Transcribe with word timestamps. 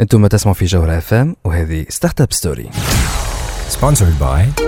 أنتم 0.00 0.26
تسمعوا 0.26 0.54
في 0.54 0.64
جوهرة 0.64 0.98
اف 0.98 1.14
ام 1.14 1.36
وهذه 1.44 1.86
ستارت 1.88 2.20
اب 2.20 2.32
ستوري 2.32 2.70
Sponsored 3.70 4.20
by 4.22 4.62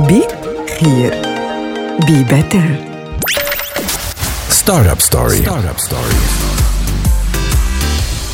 بي 0.00 0.22
خير 0.80 1.14
بي 2.06 2.24
بيتر 2.24 2.76
Startup 4.50 5.00
Story. 5.02 5.44
Startup 5.46 5.80
Story. 5.88 6.14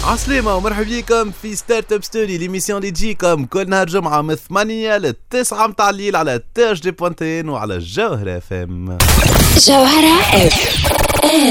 عسلامة 0.05 0.55
ومرحبا 0.57 0.85
بكم 1.01 1.31
في 1.43 1.57
ستارت 1.57 1.93
اب 1.93 2.05
ستوري 2.05 2.39
ليميسيون 2.39 2.79
اللي 2.79 2.91
تجيكم 2.91 3.45
كل 3.45 3.69
نهار 3.71 3.87
جمعة 3.87 4.23
من 4.23 4.35
8 4.35 4.97
ل 4.97 5.15
9 5.31 5.67
متاع 5.67 5.91
الليل 5.91 6.17
على 6.17 6.41
تاج 6.55 6.81
دي 6.83 6.91
بوانتين 6.91 7.49
وعلى 7.49 7.75
الجوهرة 7.75 8.37
اف 8.37 8.53
ام 8.53 8.99
جوهرة 9.67 10.21
اف 10.47 11.08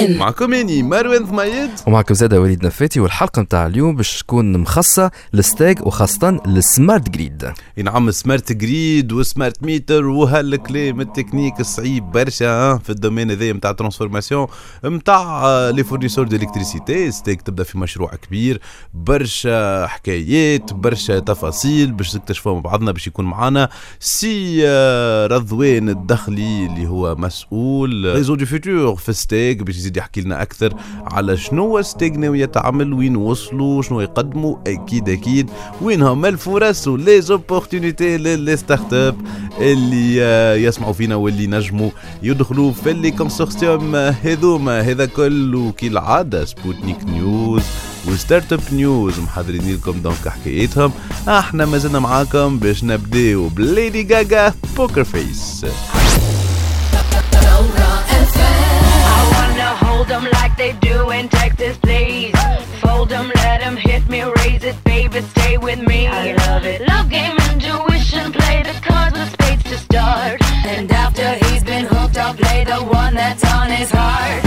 معكم 0.09 0.53
اني 0.53 0.83
مروان 0.83 1.25
ثميد 1.25 1.69
ومعكم 1.87 2.13
زادة 2.13 2.41
وليد 2.41 2.65
نفاتي 2.65 2.99
والحلقة 2.99 3.41
متاع 3.41 3.65
اليوم 3.65 3.95
باش 3.95 4.19
تكون 4.19 4.57
مخصصة 4.57 5.11
لل 5.33 5.49
STEG 5.49 5.81
وخاصة 5.85 6.41
لل 6.45 6.64
smart 6.64 7.09
grid. 7.09 7.51
نعم 7.77 8.11
smart 8.11 8.51
grid 8.51 9.11
و 9.13 9.22
smart 9.22 9.63
meter 9.63 10.05
وهالكلام 10.05 11.01
التكنيك 11.01 11.59
الصعيب 11.59 12.11
برشا 12.11 12.47
ها، 12.49 12.77
في 12.77 12.89
ال 12.89 12.95
domaine 12.95 13.31
هذايا 13.31 13.53
نتاع 13.53 13.71
transformation 13.71 14.47
نتاع 14.85 15.69
les 15.69 15.83
fournisseurs 15.83 16.27
d'électricité 16.27 17.11
STEG 17.11 17.41
تبدأ 17.41 17.63
في 17.63 17.77
مشروع 17.77 18.11
كبير 18.15 18.61
برشا 18.93 19.87
حكايات 19.87 20.73
برشا 20.73 21.19
تفاصيل 21.19 21.91
باش 21.91 22.11
تكتشفوا 22.11 22.53
مع 22.53 22.59
بعضنا 22.59 22.91
باش 22.91 23.07
يكون 23.07 23.25
معنا 23.25 23.69
سي 23.99 24.61
آه، 24.67 25.27
رضوان 25.27 25.89
الدخلي 25.89 26.65
اللي 26.65 26.87
هو 26.87 27.15
مسؤول. 27.15 28.15
réseau 28.15 28.35
du 28.35 28.45
futur 28.45 28.95
في 28.95 29.13
STEG 29.13 29.63
باش 29.67 29.77
يزيد 29.77 29.97
يحكي 29.97 30.21
لنا 30.21 30.41
أكثر 30.41 30.73
على 31.05 31.37
شنو 31.37 31.81
STEG 31.81 32.17
ناوي 32.17 32.47
تعمل 32.47 32.93
وين 32.93 33.15
وصلوا 33.15 33.81
شنو 33.81 34.01
يقدموا 34.01 34.55
أكيد 34.67 35.09
أكيد. 35.09 35.49
وين 35.81 36.01
هما 36.01 36.29
الفرص 36.29 36.87
و 36.87 37.21
les 37.21 37.41
opportunités 37.41 38.17
ل 38.17 38.27
les 38.27 38.57
startups 38.57 39.15
اللي 39.59 40.23
آه، 40.23 40.55
يسمعوا 40.55 40.93
فينا 40.93 41.15
واللي 41.15 41.47
نجموا 41.47 41.89
يدخلوا 42.23 42.71
في 42.71 42.91
les 42.91 43.11
consortiums 43.11 43.95
هذوما 43.95 44.81
هذا 44.81 45.05
كله 45.05 45.71
كالعاده 45.77 46.45
Sputnik 46.45 46.97
News 47.03 47.63
و 48.07 48.53
Startup 48.53 48.59
News 48.73 49.19
محضرين 49.19 49.73
لكم 49.73 49.99
donc 50.01 50.27
حكايتهم. 50.27 50.91
إحنا 51.27 51.65
مازلنا 51.65 51.99
معاكم 51.99 52.59
باش 52.59 52.83
نبداو 52.83 53.47
ب 53.47 53.59
Lady 53.59 54.03
Gaga 54.03 54.53
Poker 54.77 55.03
Face 55.03 55.65
hold 60.07 60.23
them 60.23 60.31
like 60.39 60.55
they 60.57 60.73
do 60.73 61.09
in 61.11 61.27
Texas, 61.29 61.77
please. 61.77 62.33
Fold 62.81 63.09
them, 63.09 63.31
let 63.35 63.59
them 63.61 63.75
hit 63.75 64.07
me, 64.09 64.23
raise 64.23 64.63
it, 64.63 64.81
baby, 64.83 65.21
stay 65.21 65.57
with 65.57 65.81
me. 65.87 66.07
I 66.07 66.33
love 66.33 66.65
it. 66.65 66.87
Love 66.87 67.09
game, 67.09 67.35
intuition, 67.51 68.31
play 68.31 68.63
the 68.63 68.75
cards 68.87 69.17
with 69.17 69.31
spades 69.33 69.63
to 69.63 69.77
start. 69.77 70.41
And 70.65 70.91
after 70.91 71.27
he's 71.45 71.63
been 71.63 71.85
hooked, 71.85 72.17
I'll 72.17 72.33
play 72.33 72.63
the 72.63 72.79
one 73.01 73.13
that's 73.15 73.43
on 73.53 73.69
his 73.69 73.91
heart. 73.91 74.43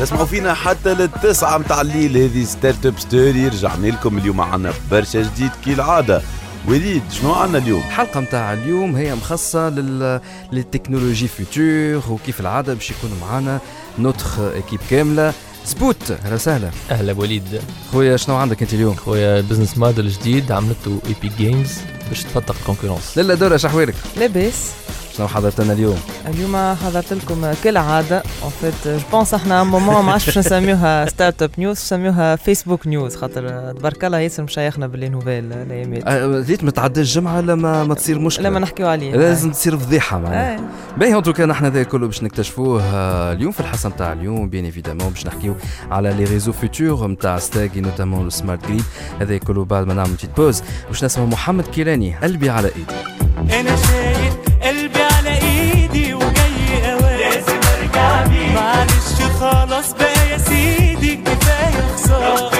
تسمعوا 0.00 0.26
فينا 0.26 0.54
حتى 0.54 0.94
للتسعة 0.94 1.58
متاع 1.58 1.80
الليل 1.80 2.16
هذه 2.16 2.44
ستارت 2.44 2.86
اب 2.86 2.98
ستوري 2.98 3.48
رجعنا 3.48 3.86
لكم 3.86 4.18
اليوم 4.18 4.40
عنا 4.40 4.72
برشا 4.90 5.22
جديد 5.22 5.50
كالعادة 5.66 6.22
وليد 6.68 7.02
شنو 7.10 7.32
عنا 7.32 7.58
اليوم؟ 7.58 7.82
الحلقة 7.86 8.20
متاع 8.20 8.52
اليوم 8.52 8.96
هي 8.96 9.14
مخصصة 9.14 9.68
لل... 9.68 10.20
للتكنولوجي 10.52 11.28
فيوتور 11.28 12.12
وكيف 12.12 12.40
العادة 12.40 12.74
باش 12.74 12.90
يكونوا 12.90 13.16
معنا 13.20 13.60
نوتخ 13.98 14.38
إكيب 14.38 14.80
كاملة. 14.90 15.32
سبوت 15.64 16.10
أهلا 16.10 16.34
وسهلا. 16.34 16.70
أهلا 16.90 17.12
بوليد 17.12 17.60
خويا 17.92 18.16
شنو 18.16 18.36
عندك 18.36 18.62
أنت 18.62 18.74
اليوم؟ 18.74 18.94
خويا 18.94 19.40
بزنس 19.40 19.78
موديل 19.78 20.08
جديد 20.08 20.52
عملته 20.52 20.98
اي 21.06 21.14
بي 21.22 21.30
جيمز 21.38 21.78
باش 22.08 22.22
تفتق 22.22 22.56
الكونكورونس 22.60 23.18
لالا 23.18 23.34
دورة 23.34 23.56
شحوالك 23.56 23.94
لاباس. 24.16 24.72
شنو 25.16 25.28
حضرت 25.28 25.60
لنا 25.60 25.72
اليوم؟ 25.72 25.98
اليوم 26.28 26.74
حضرت 26.74 27.12
لكم 27.12 27.52
كالعادة 27.64 28.22
اون 28.42 28.50
فيت 28.60 28.88
جو 28.88 28.98
بونس 29.12 29.34
إحنا 29.34 29.64
مومون 29.64 30.04
ما 30.04 30.12
عادش 30.12 30.26
باش 30.26 30.38
نسميوها 30.38 31.06
ستارت 31.06 31.42
اب 31.42 31.50
نيوز 31.58 31.76
نسميوها 31.76 32.36
فيسبوك 32.36 32.86
نيوز 32.86 33.16
خاطر 33.16 33.72
تبارك 33.72 34.04
الله 34.04 34.18
ياسر 34.18 34.42
مشايخنا 34.42 34.86
باللي 34.86 35.08
نوفيل 35.08 35.52
الايامات 35.52 36.44
زيت 36.46 36.64
متعدى 36.64 37.00
الجمعة 37.00 37.40
لما 37.40 37.84
ما 37.84 37.94
تصير 37.94 38.18
مشكلة؟ 38.18 38.48
لما 38.48 38.58
نحكيو 38.58 38.88
عليه 38.88 39.12
لازم 39.16 39.50
تصير 39.50 39.78
فضيحة 39.78 40.18
معناها. 40.18 40.54
آه. 40.56 40.60
باهي 40.96 41.16
en 41.16 41.22
tout 41.22 41.36
cas 41.36 41.46
نحن 41.46 41.64
هذا 41.64 41.82
كله 41.82 42.06
باش 42.06 42.22
نكتشفوه 42.22 42.82
آه، 42.82 43.32
اليوم 43.32 43.52
في 43.52 43.60
الحصة 43.60 43.88
نتاع 43.88 44.12
اليوم 44.12 44.48
bien 44.48 44.64
évidemment 44.64 45.08
باش 45.08 45.26
نحكيو 45.26 45.54
على 45.90 46.12
les 46.12 46.24
réseaux 46.24 46.52
futurs 46.52 47.06
نتاع 47.06 47.38
STEG 47.38 47.80
notamment 47.80 48.26
ال 48.26 48.33
smart 48.33 48.66
grid 48.66 48.84
هذا 49.20 49.36
كله 49.38 49.64
بعد 49.64 49.86
ما 49.86 49.94
نعمل 49.94 50.16
petite 50.16 50.36
pause 50.36 50.62
باش 50.88 51.04
نسمع 51.04 51.24
محمد 51.24 51.64
كيلاني 51.64 52.16
قلبي 52.16 52.50
على 52.50 52.68
إيدي. 52.68 53.11
أنا 53.50 53.76
شايل 53.76 54.32
قلبي 54.62 55.02
على 55.02 55.30
إيدي 55.42 56.14
وجاي 56.14 56.92
اوان 56.92 57.18
لازم 57.18 57.60
أرجع 57.78 58.26
بيه 58.26 58.52
معلش 58.54 59.22
خلاص 59.40 59.92
بقى 59.92 60.28
يا 60.30 60.38
سيدي 60.38 61.16
كفاية 61.16 61.94
خسارة. 61.96 62.50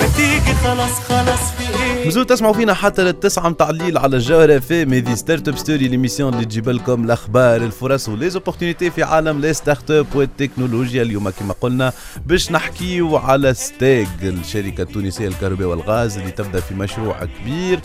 ما 0.00 0.08
تيجي 0.16 0.54
خلاص 0.64 1.00
خلاص 1.08 1.50
في 1.58 1.82
إيه؟ 1.82 2.04
مازلتوا 2.04 2.36
تسمعوا 2.36 2.54
فينا 2.54 2.74
حتى 2.74 3.02
للتسعة 3.02 3.48
متاع 3.48 3.70
الليل 3.70 3.98
على 3.98 4.16
الجوهرة 4.16 4.58
FM 4.58 4.92
هذه 4.94 5.14
Startup 5.14 5.56
Story 5.56 5.88
l'émission 5.88 6.34
اللي 6.34 6.44
تجيب 6.44 6.68
لكم 6.68 7.04
الأخبار 7.04 7.56
الفرص 7.56 8.08
و 8.08 8.13
les 8.13 8.29
opportunités 8.29 8.90
في 8.90 9.02
عالم 9.02 9.40
les 9.40 9.54
startups 9.54 10.06
والتكنولوجيا 10.14 11.02
اليوم 11.02 11.30
كما 11.30 11.54
قلنا 11.60 11.92
باش 12.26 12.52
نحكيو 12.52 13.16
على 13.16 13.54
STEG 13.54 14.06
الشركة 14.22 14.82
التونسية 14.82 15.26
للكهرباء 15.28 15.68
والغاز 15.68 16.18
اللي 16.18 16.30
تبدأ 16.30 16.60
في 16.60 16.74
مشروع 16.74 17.16
كبير. 17.24 17.80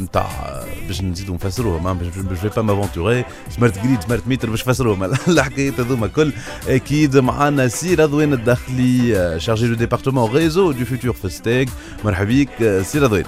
نتاع 0.00 0.28
باش 0.88 1.02
نزيدوا 1.02 1.34
نفسروه 1.34 1.80
ما 1.82 1.92
باش 1.92 2.08
باش 2.18 2.38
في 2.38 2.48
با 2.48 2.62
مافونتوري 2.62 3.24
smart 3.56 3.78
grid 3.84 4.02
smart 4.02 4.28
meter 4.28 4.50
باش 4.50 4.68
نفسروهم 4.68 5.04
الحكايات 5.28 5.80
هذوما 5.80 6.06
كل 6.06 6.32
أكيد 6.68 7.16
معنا 7.16 7.68
سي 7.68 7.94
رضوان 7.94 8.32
الداخلي. 8.32 9.40
chargé 9.40 9.68
du 9.68 9.74
département 9.74 10.32
réseaux 10.32 10.72
du 10.72 10.84
futur 10.84 11.12
في 11.12 11.28
STEG 11.28 11.68
مرحبا 12.04 12.28
بك 12.28 12.62
آه، 12.62 12.82
سي 12.82 12.98
رضوان 12.98 13.24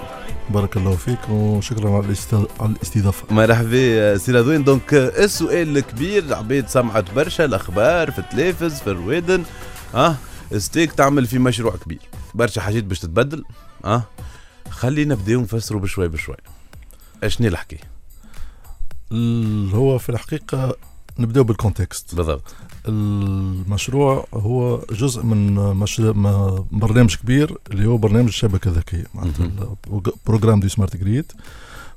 بارك 0.50 0.76
الله 0.76 0.96
فيك 0.96 1.28
وشكرا 1.30 1.90
على 1.96 2.04
الاست- 2.06 2.34
على 2.60 2.70
الاستضافة. 2.72 3.34
مرحبا 3.34 4.16
سي 4.16 4.32
رضوان 4.32 4.64
donc 4.64 4.94
السؤال 4.94 5.76
الكبير 5.78 6.22
العباد 6.24 6.68
سمعت 6.68 7.04
برشا. 7.16 7.44
الأخبار 7.44 8.10
في 8.10 8.18
التلفز 8.18 8.80
في 8.80 8.86
الراديو 8.90 9.42
آه 9.94 10.14
STEG 10.56 10.92
تعمل 10.92 11.26
في 11.26 11.38
مشروع 11.38 11.74
كبير. 11.84 12.00
برشا 12.34 12.60
حاجات 12.60 12.84
باش 12.84 12.98
تتبدل. 13.00 13.44
آه 13.84 14.02
خلينا 14.70 15.14
نبداو 15.14 15.40
نفسروا 15.40 15.80
بشوي 15.80 16.08
بشوي. 16.08 16.36
اشني 17.22 17.48
الحكاية 17.48 17.80
ال- 19.12 19.70
هو 19.74 19.98
في 19.98 20.08
الحقيقة 20.08 20.76
نبداو 21.18 21.44
بال 21.44 21.58
contexte 21.58 22.14
بالضبط. 22.14 22.54
المشروع 22.88 24.26
هو 24.34 24.84
جزء 24.92 25.22
من 25.22 25.54
مش... 25.54 26.00
م- 26.00 26.64
برنامج 26.72 27.16
كبير 27.16 27.58
اللي 27.70 27.86
هو 27.86 27.96
برنامج 27.96 28.26
الشبكة 28.26 28.68
الذكية 28.68 29.04
معناتها 29.14 29.50
programme 30.26 30.60
de 30.60 30.68
smart 30.68 30.96
grid. 30.96 31.32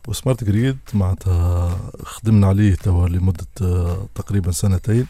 و 0.07 0.13
smart 0.13 0.43
grid 0.43 0.77
معناتها 0.93 1.77
خدمنا 2.03 2.47
عليه 2.47 2.75
توا 2.75 3.07
لمدة 3.09 3.45
آه، 3.61 4.07
تقريبا 4.15 4.51
سنتين 4.51 5.07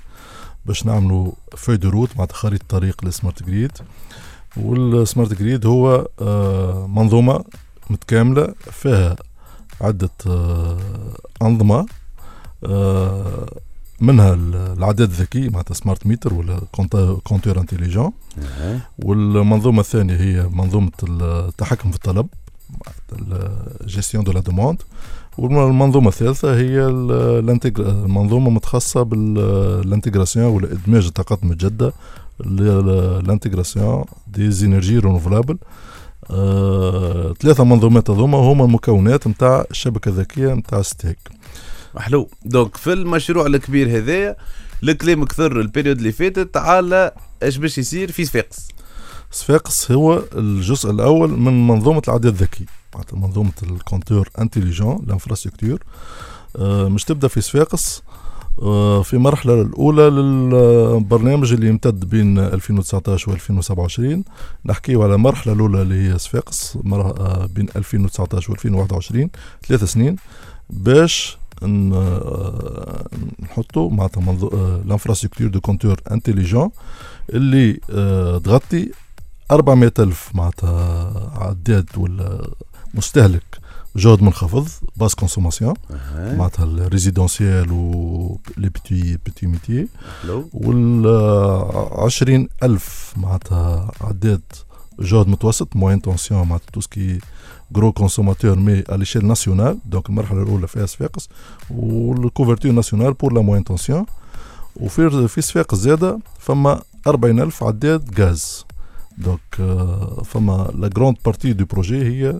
باش 0.66 0.86
نعملوا 0.86 1.32
feuille 1.56 1.78
de 1.78 1.90
route 1.90 2.10
معناتها 2.18 2.36
خريطة 2.36 2.66
طريق 2.70 3.06
لل 3.06 3.17
smart 3.17 3.44
grid. 3.44 3.72
وال 4.64 4.84
smart 4.84 5.34
grid 5.34 5.66
هو 5.66 6.08
آه، 6.22 6.88
منظومة 6.88 7.44
متكاملة 7.90 8.54
فيها 8.72 9.16
عدة 9.82 10.10
آه، 10.28 10.78
أنظمة 11.42 11.86
آه، 12.66 13.48
منها 14.02 14.34
ال- 14.34 14.56
العداد 14.78 15.10
الذكي 15.10 15.50
معناتها 15.50 15.74
smart 15.74 16.08
meter 16.08 16.34
ولا 16.34 16.60
compt- 16.72 17.18
compteur 17.24 17.60
intelligent. 17.60 18.12
والمنظومة 19.00 19.80
الثانية 19.80 20.16
هي 20.16 20.50
منظومة 20.54 20.92
التحكم 21.10 21.90
في 21.92 21.96
الطلب 21.96 22.28
gestion 23.86 24.24
de 24.24 24.32
la 24.32 24.40
demande. 24.40 24.82
والمنظومة 25.38 26.08
الثالثة 26.08 26.56
هي 26.58 26.80
المنظومة 26.88 28.50
متخصصة 28.50 29.04
بال 29.04 29.26
intégration 29.26 30.46
ولا 30.46 30.72
ادماج 30.72 31.06
الطاقات 31.06 31.44
المتجدده 31.44 31.94
l'intégration 32.42 34.06
des 34.28 34.52
énergies 34.52 35.00
renouvelables. 35.00 35.58
آه، 36.32 37.34
ثلاثة 37.42 37.64
منظومات 37.64 38.10
هذوما 38.10 38.38
هما 38.38 38.66
المكونات 38.66 39.28
نتاع 39.28 39.66
الشبكة 39.72 40.10
الذكية 40.10 40.54
نتاع 40.54 40.82
STEG. 40.82 41.18
حلو. 41.98 42.30
donc 42.46 42.78
في 42.78 42.94
المشروع 42.94 43.46
الكبير 43.46 43.98
هذايا 43.98 44.36
الكلام 44.84 45.26
كثر 45.26 45.60
ال 45.62 45.66
période 45.66 45.98
اللي 45.98 46.12
فاتت 46.12 46.58
على 46.58 47.12
إيش 47.44 47.58
باش 47.58 47.78
يصير 47.78 48.12
في 48.12 48.26
صفاقس. 48.26 48.68
صفاقس 49.32 49.92
هو 49.92 50.24
الجزء 50.36 50.92
الأول 50.92 51.30
من 51.30 51.68
منظومة 51.68 52.02
العداد 52.08 52.26
الذكي 52.34 52.66
معناتها 52.96 53.18
منظومة 53.18 53.52
ال 53.64 53.71
compteur 53.71 54.30
intelligent 54.40 55.06
l'infrastructure 55.08 55.84
آه، 56.56 56.90
مش 56.90 57.04
تبدأ 57.04 57.28
في 57.28 57.42
صفاقس. 57.42 58.04
في 59.04 59.10
المرحلة 59.14 59.62
الأولى 59.62 60.10
للبرنامج 60.10 61.54
اللي 61.54 61.68
يمتد 61.68 62.06
بين 62.10 62.40
2019 62.40 63.32
و 63.32 63.34
2027 63.34 64.24
نحكيو 64.66 65.04
على 65.04 65.16
المرحلة 65.16 65.54
الأولى 65.54 65.82
اللي 65.82 66.10
هي 66.10 66.18
صفاقس 66.18 66.78
آه، 66.94 67.46
بين 67.56 67.68
2019 67.76 68.52
و 68.52 68.56
2021 68.56 69.30
ثلاث 69.68 69.84
سنين 69.84 70.16
باش 70.70 71.38
آه، 71.64 73.06
نحطوا 73.44 73.90
معناتها 73.90 74.22
منظو- 74.22 74.54
آه، 74.54 74.82
l'infrastructure 74.86 75.48
de 75.48 75.62
compteurs 75.62 76.02
intelligents 76.12 76.70
اللي 77.30 77.80
آه، 77.90 78.38
تغطي 78.38 78.92
400 79.52 79.92
ألف 80.00 80.30
معناتها 80.34 81.32
عداد 81.36 81.90
ولا 81.98 82.48
مستهلك. 82.94 83.44
جهد 83.98 84.24
منخفض 84.24 84.68
basse 84.98 85.16
consommation 85.16 85.74
معناتها 86.16 86.66
ال 86.66 86.75
résidentiel 86.75 87.72
و 87.72 88.38
les 88.58 88.70
petits 88.70 89.18
petits 89.26 89.48
métiers 89.48 89.88
وال 90.54 91.08
20 92.04 92.48
ألف 92.64 93.14
معناتها 93.18 93.92
عداد 94.02 94.42
جهد 95.00 95.28
متوسط 95.28 95.76
moyenne 95.76 96.02
tension 96.02 96.48
معناتها 96.48 96.72
tout 96.74 96.82
ce 96.82 96.97
qui 96.97 97.20
gros 97.72 97.92
consommateurs 97.92 98.56
mais 98.60 98.84
على 98.90 98.98
l'échelle 98.98 99.26
nationale 99.26 99.80
donc 99.86 100.10
المرحلة 100.10 100.44
الأولى 100.44 100.68
فيها 100.68 100.86
صفاقس 100.86 101.30
وال 101.70 101.87
couverture 101.87 102.72
nationale 102.72 103.14
pour 103.14 103.34
la 103.34 103.42
moyenne 103.42 103.64
tension 103.64 104.06
وفي 104.76 105.28
في 105.28 105.42
صفاقس 105.42 105.78
زادة 105.78 106.20
فما 106.40 106.82
40 107.08 107.40
ألف 107.40 107.64
عداد 107.64 108.22
غاز 108.22 108.66
donc 109.18 109.42
فما 110.26 110.72
la 110.76 110.88
grande 110.88 111.18
partie 111.26 111.54
du 111.54 111.66
projet 111.66 112.34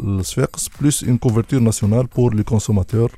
هي 0.00 0.04
الصفاقس 0.06 0.68
plus 0.80 1.04
une 1.04 1.18
couverture 1.18 1.60
nationale 1.60 2.06
pour 2.06 2.34
les 2.34 2.42
consommateurs 2.42 3.12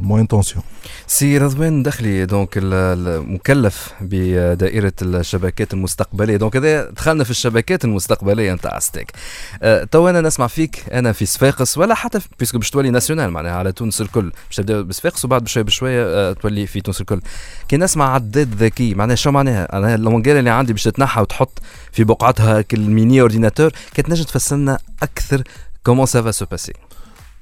moyenne 0.00 0.28
tension 0.28 0.64
سي 1.06 1.38
رضوان 1.38 1.82
دخلي 1.82 2.26
donc 2.26 2.58
ال- 2.58 2.72
المكلف 3.08 3.92
بدائرة 4.00 4.92
الشبكات 5.02 5.74
المستقبلية. 5.74 6.36
donc 6.36 6.56
هذا 6.56 6.90
دخلنا 6.90 7.24
في 7.24 7.30
الشبكات 7.30 7.84
المستقبلية 7.84 8.52
نتاع 8.52 8.78
STEG. 8.78 9.12
أه 9.62 9.84
تو 9.84 10.08
أنا 10.08 10.20
نسمع 10.20 10.46
فيك 10.46 10.84
أنا 10.92 11.12
في 11.12 11.26
صفاقس 11.26 11.78
ولا 11.78 11.94
حتى 11.94 12.20
puisque 12.38 12.58
باش 12.58 12.70
تولي 12.70 12.90
nationale 12.90 13.30
معناها 13.30 13.52
على 13.52 13.72
تونس 13.72 14.00
الكل. 14.00 14.32
باش 14.48 14.56
تبدأ 14.56 14.82
بصفاقس 14.82 15.24
وبعد 15.24 15.44
بشوية 15.44 15.64
بشوية 15.64 16.04
أه 16.06 16.32
تولي 16.32 16.66
في 16.66 16.80
تونس 16.80 17.00
الكل. 17.00 17.20
كي 17.68 17.76
نسمع 17.76 18.14
عداد 18.14 18.54
ذكي 18.54 18.94
معناها 18.94 19.16
شو 19.16 19.30
معناها؟ 19.30 19.76
أنا 19.78 19.94
المونجال 19.94 20.36
اللي 20.36 20.50
عندي 20.50 20.72
باش 20.72 20.84
تتنحى 20.84 21.20
وتحط 21.20 21.58
في 21.92 22.04
بقعتها 22.04 22.60
كال 22.60 22.80
mini 22.80 23.20
ordinateur 23.20 23.72
كي 23.94 24.02
تنجم 24.02 24.24
تفسر 24.24 24.56
لنا 24.56 24.78
أكثر 25.02 25.42
comment 25.84 26.06
ça 26.06 26.18
va 26.18 26.30
se 26.30 26.44
passer 26.44 26.72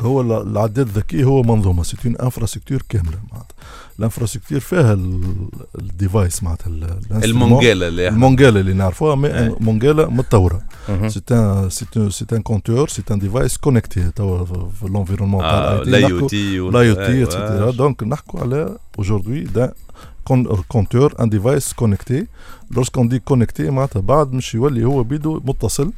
هو 0.01 0.21
ال- 0.21 0.33
العداد 0.51 0.79
الذكي 0.89 1.25
هو 1.25 1.43
منظومة 1.43 1.83
c'est 1.83 2.07
une 2.07 2.17
infrastructure 2.17 2.83
كاملة 2.89 3.19
معناتها. 3.33 3.55
ال 3.99 4.03
infrastructure 4.03 4.61
فيها 4.61 4.93
ال- 4.93 5.49
ال 5.79 5.88
device 5.88 6.43
معناتها 6.43 6.67
ال- 6.69 6.85
ال 6.85 6.89
instrument. 6.89 7.43
المونجيلا 7.49 7.89
اللي 7.89 8.09
المونجالا 8.09 8.61
اللي 8.61 8.73
نعرفوها 8.73 9.15
mais. 9.15 9.57
مونجالا 9.61 10.07
متطورة. 10.09 10.63
مهم. 10.89 11.09
c'est 11.09 11.21
un 11.33 11.71
c'est 12.11 12.27
un 12.33 12.43
compteur 12.43 12.89
c'est 12.89 13.03
un 13.11 13.19
device 13.19 13.57
connecté 13.57 14.11
توا 14.17 14.45
في 14.45 14.67
في 14.81 14.87
ال 14.87 14.91
environnement 14.91 15.41
تاع 15.41 15.73
ال 15.83 15.91
لا 15.91 15.99
IT 15.99 16.11
يو 16.11 16.19
نحكوا- 16.19 16.29
تي 16.29 16.59
l'IoT 16.59 17.23
et 17.23 17.35
cetera 17.35 17.71
donc 17.71 18.03
نحكوا 18.03 18.41
على 18.41 18.77
con- 20.31 20.47
compteur 20.77 21.11
un 21.23 21.27
device 21.37 21.69
connecté. 21.83 22.19
Lorsqu'on 22.77 23.05
dit 23.13 23.21
connecté 23.33 23.61
معناتها 23.61 24.01
بعد 24.01 24.33
مش 24.33 24.55
يولي 24.55 24.85
هو 24.85 25.03
بيدو 25.03 25.41
متصل 25.45 25.93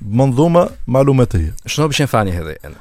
بمنظومة 0.00 0.68
معلوماتية. 0.86 1.54
شنو 1.66 1.86
باش 1.86 2.00
ينفعني 2.00 2.32
هذا 2.32 2.56
أنا؟ 2.64 2.74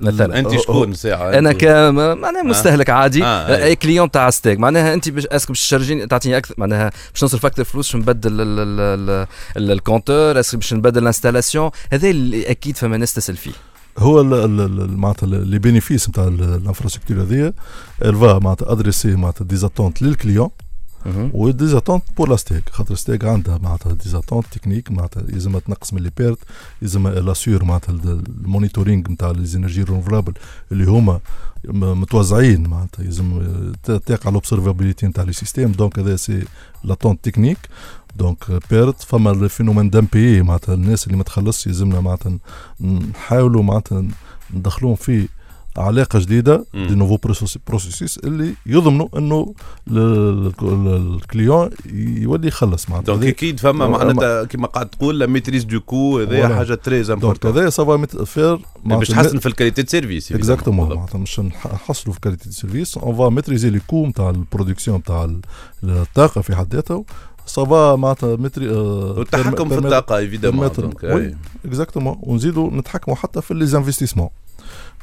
مثلا. 0.00 0.38
أنت 0.38 0.58
شكون 0.60 0.94
ساعة؟ 0.94 1.38
أنا 1.38 1.52
ك 1.52 1.64
معناها 1.64 2.42
مستهلك 2.42 2.90
عادي. 2.90 3.24
آه، 3.24 3.26
آه 3.26 3.64
أي. 3.64 3.76
client 3.76 4.10
تاع 4.10 4.30
STEG 4.30 4.58
معناها 4.58 4.94
أنت 4.94 5.08
باش 5.08 5.26
est-ce 5.26 5.41
que 5.41 5.48
باش 5.48 5.60
تشارجيني 5.60 6.06
تعطيني 6.06 6.36
أكثر؟ 6.36 6.54
معناها 6.58 6.92
باش 7.14 7.24
نصرف 7.24 7.46
أكثر 7.46 7.64
فلوس 7.64 7.86
باش 7.86 7.96
نبدل 8.02 8.32
ال- 8.32 8.40
ال- 8.40 8.80
ال- 8.80 9.26
ال- 9.56 9.70
ال 9.70 9.78
compteur 9.78 10.40
est-ce 10.40 10.49
que 10.49 10.54
باش 10.56 10.74
نبدل 10.74 11.02
ال 11.02 11.07
installation 11.07 11.70
هذا 11.92 12.10
اللي 12.10 12.50
أكيد 12.50 12.76
فما 12.76 12.96
ناس 12.96 13.14
تسأل 13.14 13.36
فيه. 13.36 13.52
هو 13.98 14.20
ال- 14.20 14.34
ال- 14.34 14.60
ال- 14.60 14.98
معناتها 14.98 15.26
les 15.26 15.58
bénéfices 15.58 16.08
نتاع 16.08 16.24
ال 16.24 16.30
infrastructure 16.30 17.16
هذيا 17.22 17.52
elle 18.04 18.27
va 18.27 18.38
معناتها 18.38 18.72
adresser 18.72 19.08
معناتها 19.16 19.44
des 19.44 19.60
attentes 19.60 20.02
لل 20.02 20.13
client 20.13 20.48
و 21.34 21.40
des 21.40 21.57
attentes 21.57 22.02
pour 22.16 22.28
la 22.28 22.36
STEG 22.36 22.68
خاطر 22.70 22.94
STEG 22.94 23.24
عندها 23.24 23.58
معناتها 23.58 23.92
des 23.92 24.07
attentes 24.07 24.46
techniques 24.52 24.90
معناتها 24.90 25.22
لازم 25.22 25.58
تنقص 25.58 25.92
من 25.92 26.02
les 26.02 26.10
pertes 26.16 26.38
لازم 26.82 27.08
l'assure 27.08 27.64
معناتها 27.64 27.92
ال- 27.92 28.22
ال 28.44 28.50
monitoring 28.50 29.10
نتاع 29.10 29.30
les 29.30 29.46
énergies 29.46 29.82
renouvelables 29.82 30.32
اللي 30.72 30.84
هما 30.84 31.20
متوزعين 31.74 32.66
معناتها. 32.66 33.04
ت- 33.84 33.90
تقع 33.90 34.30
l'observabilité 34.30 35.06
نتاع 35.06 35.24
les 35.24 35.32
systèmes. 35.32 35.72
donc 35.72 35.98
هذا 35.98 36.16
c'est 36.16 36.44
l'attente 36.84 37.24
technique 37.24 37.58
donc 38.16 38.38
pertes 38.70 39.02
فما 39.02 39.30
ال 39.30 39.36
phénomène 39.36 39.90
d'impayés 39.90 40.42
معناتها 40.42 40.74
الناس 40.74 41.06
اللي 41.06 41.16
ما 41.16 41.22
تخلصش 41.24 41.66
يلزمنا 41.66 42.00
معناتها 42.00 42.32
نحاولوا 42.80 43.62
معناتها 43.62 44.04
ندخلوهم 44.54 44.94
في 44.94 45.28
علاقة 45.78 46.18
جديدة. 46.18 46.64
des 46.74 46.94
nouveaux 46.94 47.18
processus 47.66 48.18
اللي 48.18 48.54
يضمنوا 48.66 49.08
إنه 49.18 49.54
ال- 49.90 49.98
ال- 49.98 50.52
ال- 50.62 51.14
ال 51.16 51.24
client 51.24 51.70
يولي 51.94 52.48
يخلص 52.48 52.90
معناتها. 52.90 53.14
donc 53.16 53.26
أكيد 53.26 53.60
فما 53.60 53.84
آه، 53.84 53.88
معناتها 53.88 54.44
كيما 54.44 54.66
قاعد 54.66 54.88
تقول 54.88 55.18
la 55.18 55.26
maîtrise 55.26 55.64
de 55.64 55.80
coûts 55.80 56.18
هذا. 56.20 56.56
حاجة 56.56 56.74
très 56.74 57.02
donc 57.02 57.10
important 57.10 57.50
هذا 57.58 57.70
ça 57.70 57.88
va 57.88 58.06
faire 58.24 58.58
باش 58.84 59.08
تحسن 59.08 59.38
في 59.38 59.46
ال 59.46 59.50
qualité 59.50 59.82
de 59.82 59.88
service 59.88 60.32
exactement 60.32 60.88
معناتها 60.96 61.18
مش 61.18 61.40
نحصلوا 61.40 62.14
في 62.14 62.20
qualité 62.20 62.44
de 62.48 62.54
service 62.54 62.98
on 62.98 63.16
va 63.16 63.28
maîtriser 63.28 63.70
les 63.70 63.80
coûts 63.86 64.06
نتاع 64.06 64.30
ال 64.30 64.36
production 64.36 64.96
نتاع 64.98 65.24
ال- 65.24 65.40
الطاقة 65.84 66.40
في 66.40 66.56
حد 66.56 66.74
ذاتها. 66.74 67.04
ça 67.46 67.71
va 67.71 67.96
معناتها 67.96 68.36
maîtriser 68.36 68.68
والتحكم 68.68 69.68
في 69.68 69.78
الطاقة 69.78 70.16
évidemment 70.16 70.70
donc 70.78 71.04
oui 71.04 71.36
exactement 71.64 72.16
ونزيدوا 72.22 72.70
نتحكموا 72.70 73.16
حتى 73.16 73.42
في 73.42 73.54
les 73.54 73.76
investissements 73.78 74.28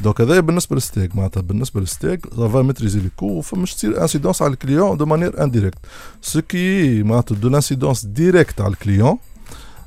donc 0.01 0.21
هذا 0.22 0.40
بالنسبة 0.40 0.75
لل 0.75 0.89
STEG 0.89 1.15
معناتها. 1.16 1.42
بالنسبة 1.42 1.80
لل 1.81 1.96
STEG 1.96 2.25
ça 2.35 2.49
va 2.49 2.62
maîtriser 2.62 3.00
les 3.00 3.09
coûts 3.18 3.41
فمش 3.42 3.74
تصير 3.74 4.01
incidence 4.01 4.41
على 4.42 4.54
ال 4.53 4.60
client 4.60 4.97
de 4.97 5.06
manière 5.06 5.44
indirecte 5.44 5.77
ce 6.21 6.41
qui 6.41 7.03
معناتها 7.04 7.36
de 7.35 7.50
l'incidence 7.50 8.06
directe 8.06 8.62
على 8.62 8.74
ال 8.74 8.80
client 8.80 9.18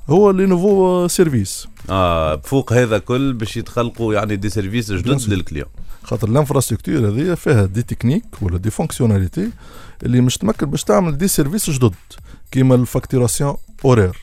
هو 0.09 0.31
les 0.31 0.47
nouveaux 0.47 1.09
services 1.09 1.69
آه 1.91 2.37
فوق 2.37 2.73
هذا 2.73 2.99
كل 2.99 3.33
باش 3.33 3.57
يتخلقوا 3.57 4.15
يعني 4.15 4.37
des 4.37 4.49
services 4.51 4.93
جدد. 4.93 5.33
لل 5.33 5.41
client. 5.41 5.67
خاطر 6.03 6.29
ال 6.29 6.34
infrastructure 6.34 7.09
هذيا 7.09 7.35
فيها 7.35 7.65
des 7.67 7.83
techniques 7.83 8.25
ولا 8.43 8.59
des 8.59 8.71
fonctionnalités 8.71 9.51
اللي 10.03 10.21
مش 10.21 10.39
تمكن 10.39 10.67
باش 10.71 10.85
تعمل 10.85 11.19
des 11.19 11.29
services 11.29 11.71
جدد 11.71 11.95
كيما 12.51 12.75
ال 12.75 12.82
facturation 12.82 13.57
horaire 13.85 14.17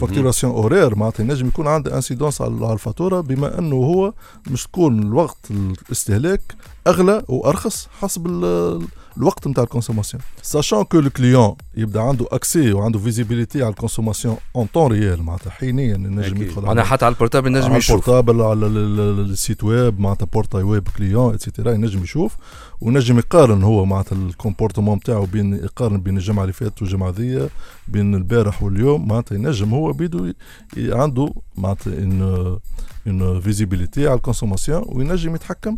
facturation 0.00 0.52
horaire 0.52 0.94
معناتها 0.94 1.24
ينجم 1.24 1.46
يكون 1.46 1.66
عنده 1.66 1.96
incidence 1.96 2.40
على 2.40 2.72
الفاتورة 2.72 3.20
بما 3.20 3.58
إنه 3.58 3.76
هو 3.76 4.12
مش 4.50 4.64
تكون 4.64 5.02
الوقت 5.02 5.38
الاستهلاك 5.86 6.40
أغلى 6.86 7.24
وأرخص 7.28 7.88
حسب 8.00 8.26
الوقت 9.18 9.48
نتاع 9.48 9.64
ال 9.64 9.68
consommation 9.68 10.22
sachant 10.42 10.82
que 10.84 10.98
ال 10.98 11.06
client 11.06 11.54
يبدا 11.76 12.00
عنده 12.00 12.26
accès 12.32 12.72
وعنده 12.72 12.98
visibilité 12.98 13.62
على 13.62 13.70
ال 13.70 13.75
consommation 13.75 14.36
en 14.56 14.66
temps 14.74 14.92
réel 14.92 15.22
معناتها 15.22 15.50
حينيا 15.50 15.94
أكيد. 16.26 16.40
يدخل 16.40 16.62
معناها 16.62 16.84
حتى 16.84 17.04
على 17.04 17.12
ال 17.14 17.18
portable 17.18 17.52
نجم 17.52 17.64
على 17.64 17.76
يشوف. 17.76 17.90
ال 18.08 18.12
portable 18.12 18.40
على 18.42 18.66
ال- 18.66 18.76
ال- 18.76 19.00
ال- 19.20 19.30
ال 19.30 19.37
site 19.37 19.64
web 19.64 20.00
معناتها 20.00 20.26
portail 20.26 20.62
web 20.62 20.88
client 20.96 21.34
et 21.34 21.43
cetera 21.43 21.72
ينجم 21.72 22.02
يشوف. 22.02 22.36
ونجم 22.80 23.18
يقارن 23.18 23.62
هو 23.62 23.84
معناتها 23.84 24.16
ال 24.16 24.22
comportement 24.22 24.96
نتاعو 24.96 25.26
بين 25.26 25.54
يقارن 25.54 26.00
بين 26.00 26.16
الجمعة 26.16 26.42
اللي 26.42 26.52
فاتت 26.52 26.82
والجمعة 26.82 27.10
ذي 27.10 27.48
بين 27.88 28.14
البارح 28.14 28.62
واليوم. 28.62 29.08
معناتها 29.08 29.34
ينجم 29.36 29.74
هو 29.74 29.92
بيدو 29.92 30.32
عنده 30.78 31.34
معناتها 31.56 31.92
une 31.92 32.58
une 33.06 33.40
visibilité 33.40 34.06
على 34.08 34.16
ال 34.16 34.21
consommation 34.21 34.82
وينجم 34.86 35.34
يتحكم. 35.34 35.76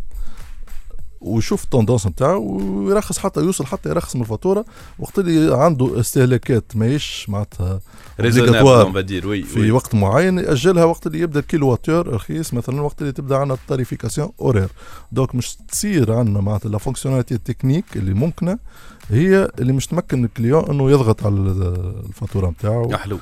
ويشوف 1.21 1.63
ال 1.63 1.68
tendance 1.68 2.07
نتاعو 2.07 2.57
ويرخص 2.61 3.17
حتى 3.17 3.39
يوصل 3.39 3.65
حتى 3.65 3.89
يرخص 3.89 4.15
من 4.15 4.21
الفاتورة. 4.21 4.65
وقت 4.99 5.19
اللي 5.19 5.55
عنده 5.57 5.99
استهلاكات 5.99 6.63
ماهيش 6.75 7.25
معناتها 7.29 7.79
raisonnable 8.19 8.57
في. 9.43 9.71
وقت 9.71 9.95
معين 9.95 10.39
يأجلها 10.39 10.83
وقت 10.83 11.07
اللي 11.07 11.19
يبدأ 11.19 11.39
ال 11.39 11.67
kilowattheure 11.67 12.07
رخيص 12.07 12.53
مثلا 12.53 12.81
وقت 12.81 13.01
اللي 13.01 13.11
تبدأ 13.11 13.37
عندنا 13.37 13.53
ال 13.53 13.59
tarification 13.59 14.29
horaire 14.41 14.69
donc 15.11 15.35
مش 15.35 15.55
تصير 15.55 16.13
عندنا 16.13 16.41
معناتها 16.41 16.69
la 16.69 16.77
fonctionnalité 16.77 17.33
ال 17.35 17.40
technique 17.40 17.85
اللي 17.95 18.13
ممكنة 18.13 18.59
هي 19.09 19.51
اللي 19.59 19.73
مش 19.73 19.87
تمكن 19.87 20.25
ال 20.25 20.31
client 20.31 20.65
إنه 20.69 20.91
يضغط 20.91 21.25
على 21.25 21.35
الفاتورة 21.35 22.49
نتاعو. 22.49 22.97
حلو 22.97 23.19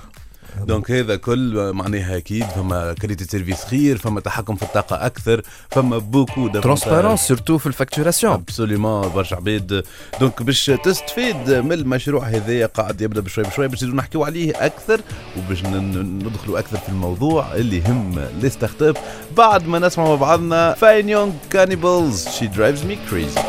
donc 0.63 0.91
هذا 0.91 1.15
كل 1.15 1.71
معناها 1.73 2.17
أكيد 2.17 2.43
فما 2.43 2.93
qualité 2.93 3.23
service 3.23 3.65
خير 3.65 3.97
فما 3.97 4.19
تحكم 4.21 4.55
في 4.55 4.63
الطاقة 4.63 5.05
أكثر 5.05 5.41
فما 5.71 5.97
بوكو 5.97 6.47
ترونسبارونس 6.47 7.27
سورتو 7.27 7.57
في 7.57 7.67
الفاكتوراسيون. 7.67 8.33
ابسوليومون 8.33 9.09
برشا 9.09 9.35
عباد. 9.35 9.83
donc 10.19 10.43
باش 10.43 10.65
تستفيد 10.65 11.49
من 11.49 11.71
المشروع 11.71 12.23
هذايا 12.23 12.65
قاعد 12.65 13.01
يبدأ 13.01 13.21
بشوي 13.21 13.43
بشوي 13.43 13.67
باش 13.67 13.83
نحكيو 13.83 14.23
عليه 14.23 14.65
أكثر 14.65 15.01
وباش 15.37 15.63
ندخلوا 15.65 16.59
أكثر 16.59 16.77
في 16.77 16.89
الموضوع 16.89 17.55
اللي 17.55 17.77
يهم 17.77 18.19
les 18.41 18.49
start-up 18.49 18.97
بعد 19.37 19.67
ما 19.67 19.79
نسمع 19.79 20.05
مع 20.05 20.15
بعضنا 20.15 20.73
Fine 20.73 21.09
Young 21.09 21.31
Cannibals 21.49 22.27
She 22.27 22.47
Drives 22.47 22.83
Me 22.83 22.97
Crazy 23.09 23.41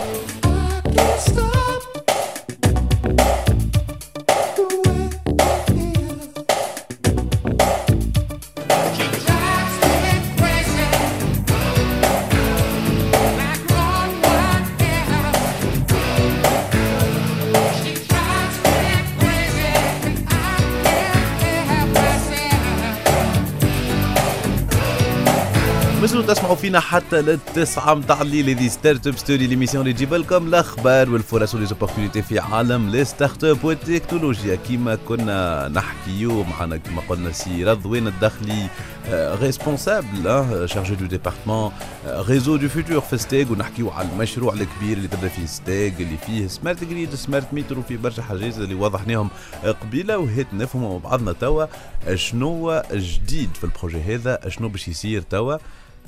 فينا 26.66 26.80
حتى 26.80 27.22
للتسعة 27.22 27.94
متاع 27.94 28.22
الليل 28.22 28.50
هذه 28.50 28.68
start-up 28.68 29.16
story 29.16 29.46
l'émission 29.46 29.82
اللي 29.82 29.92
تجيب 29.92 30.14
لكم 30.14 30.46
الأخبار 30.46 31.10
والفرص 31.10 31.54
و 31.54 31.59
les 31.59 31.71
opportunités 31.71 32.22
في 32.22 32.38
عالم 32.38 32.90
les 32.90 33.04
start-up 33.04 33.64
والتكنولوجيا. 33.64 34.54
كيما 34.54 34.94
كنا 35.08 35.68
نحكيو 35.68 36.44
معنا 36.44 36.76
كيما 36.76 37.02
قلنا 37.08 37.32
سي 37.32 37.64
رضوان 37.64 38.06
الدخلي 38.06 38.68
responsable 39.12 40.68
chargé 40.68 40.94
de 40.94 41.06
département 41.06 41.72
réseaux 42.06 42.56
du 42.56 42.68
futur 42.68 43.00
في 43.00 43.18
ستيج 43.18 43.50
ونحكيو 43.50 43.90
على 43.90 44.08
المشروع 44.08 44.52
الكبير 44.52 44.96
اللي 44.96 45.08
تبدا 45.08 45.28
فيه 45.28 45.46
ستيج 45.46 45.92
اللي 46.00 46.16
فيه 46.26 46.46
smart 46.46 46.84
grid 46.84 47.14
smart 47.14 47.54
meter 47.54 47.78
وفي 47.78 47.96
برشا 47.96 48.22
حاجات 48.22 48.58
اللي 48.58 48.74
وضحناهم 48.74 49.30
قبيلة 49.64 50.18
وهيت 50.18 50.46
نفهموا 50.54 50.98
مع 50.98 51.10
بعضنا 51.10 51.32
توا 51.32 51.66
شنو 52.14 52.82
جديد 52.92 53.50
في 53.54 53.64
ال 53.64 53.72
projet 53.72 54.14
هذا 54.14 54.40
شنو 54.48 54.68
باش 54.68 54.88
يصير 54.88 55.22
توا. 55.22 55.56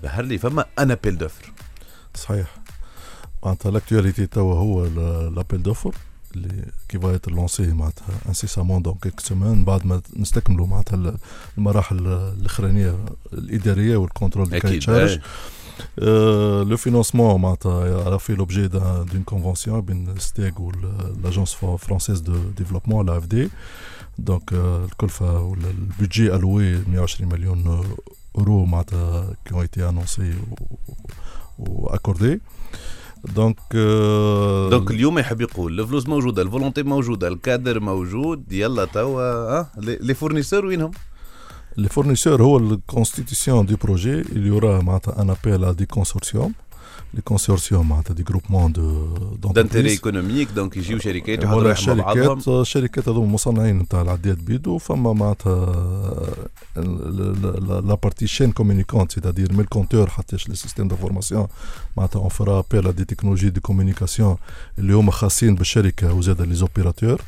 ظهر 0.03 0.25
لي 0.25 0.39
فما 0.39 0.65
un 0.79 0.91
appel 0.91 1.19
d'offres. 1.19 1.53
صحيح. 2.15 2.47
معناتها 3.45 3.71
l'actualité 3.71 4.27
توا 4.27 4.55
هو 4.55 4.87
l'appel 5.29 5.63
d'offres 5.63 5.95
اللي 6.37 6.65
qui 6.89 6.99
va 6.99 7.19
être 7.19 7.29
lancé 7.29 7.67
معناتها 7.73 8.07
incessamment 8.29 8.83
dans 8.83 8.95
quelques 9.03 9.21
semaines 9.21 9.65
بعد 9.65 9.87
ما 9.87 10.01
نستكملوا 10.17 10.67
معناتها 10.67 11.17
المراحل 11.59 12.07
الأخرانية 12.07 13.05
الإدارية 13.33 13.97
وال 13.97 14.07
contrôle 14.07 14.49
des 14.51 14.61
charges 14.61 15.21
le 16.69 16.77
financement 16.77 17.41
معناتها 17.41 17.85
راه 18.09 18.17
في 18.17 18.35
l'objet 18.35 18.69
d'une 18.69 19.23
convention 19.27 19.81
بين 19.81 20.19
ستيغ 20.19 20.53
وال 20.59 21.55
Agence 21.55 22.21
Française 22.21 22.37
de 22.57 23.09
Développement 23.09 23.27
AFD 23.27 23.49
donc 24.19 24.53
الكلفه 24.53 25.43
ولا 25.43 25.71
ال 25.71 25.80
budget 25.80 26.35
alloué 26.35 26.79
120 26.87 27.33
مليون 27.33 27.85
اورو 28.37 28.65
معناتها 28.65 29.37
qui 29.49 29.55
ont 29.55 29.63
été 29.63 29.83
annoncés 29.83 30.33
ou 31.59 31.89
accordés. 31.91 32.39
donc 33.25 33.59
donc 34.71 34.91
اليوم 34.91 35.19
يحب 35.19 35.41
يقول 35.41 35.81
الفلوس 35.81 36.07
موجوده 36.09 36.43
ال 36.43 36.48
volonté 36.48 36.83
موجوده 36.83 37.29
الكادر 37.29 37.81
موجود 37.81 38.53
يلا 38.53 38.85
توا 38.85 39.63
les 39.81 40.15
fournisseurs 40.15 40.67
وينهم؟ 40.67 40.91
les 41.77 41.89
fournisseurs 41.89 42.43
هو 42.43 42.57
ال 42.59 42.67
constitution 42.67 43.67
des 43.67 43.75
projets 43.77 44.21
اللي 44.21 44.49
il 44.49 44.58
y 44.58 44.63
aura 44.63 44.83
معناتها 44.83 45.23
un 45.23 45.31
appel 45.31 45.75
des 45.75 45.87
consortiums 45.87 46.55
les 47.15 47.21
consortiums 47.21 47.89
معناتها 47.89 48.15
des 48.15 48.23
groupements 48.23 48.73
de 48.73 49.53
d'intérêt 49.53 49.91
économique 49.91 50.49
donc 50.51 50.77
يجيو 50.77 50.99
شركات 50.99 51.45
يحضروا 51.45 51.75
شركات 51.75 52.49
الشركات 52.49 53.09
هذوما 53.09 53.33
مصنعين 53.33 53.79
نتاع 53.79 54.03
العداد 54.03 54.45
بيدو 54.45 54.79
فما 54.79 55.13
معناتها 55.13 55.67
la 56.77 57.95
partie 57.95 58.27
chaîne 58.27 58.53
communicante 58.53 59.13
c'est-à-dire 59.13 59.53
من 59.53 59.61
ال 59.61 59.66
compteur 59.66 60.11
حتى 60.11 60.37
les 60.49 60.55
systèmes 60.55 60.89
d'information 60.89 61.47
معناتها 61.97 62.21
on 62.21 62.29
fera 62.29 62.59
appel 62.59 62.93
des 62.93 63.05
technologies 63.05 63.51
de 63.51 63.61
communication 63.61 64.37
اللي 64.79 64.93
هما 64.93 65.13
خاصين 65.13 65.55
بالشركة 65.55 66.13
وزاد 66.13 66.43
les 66.43 66.55
opérateurs 66.55 67.23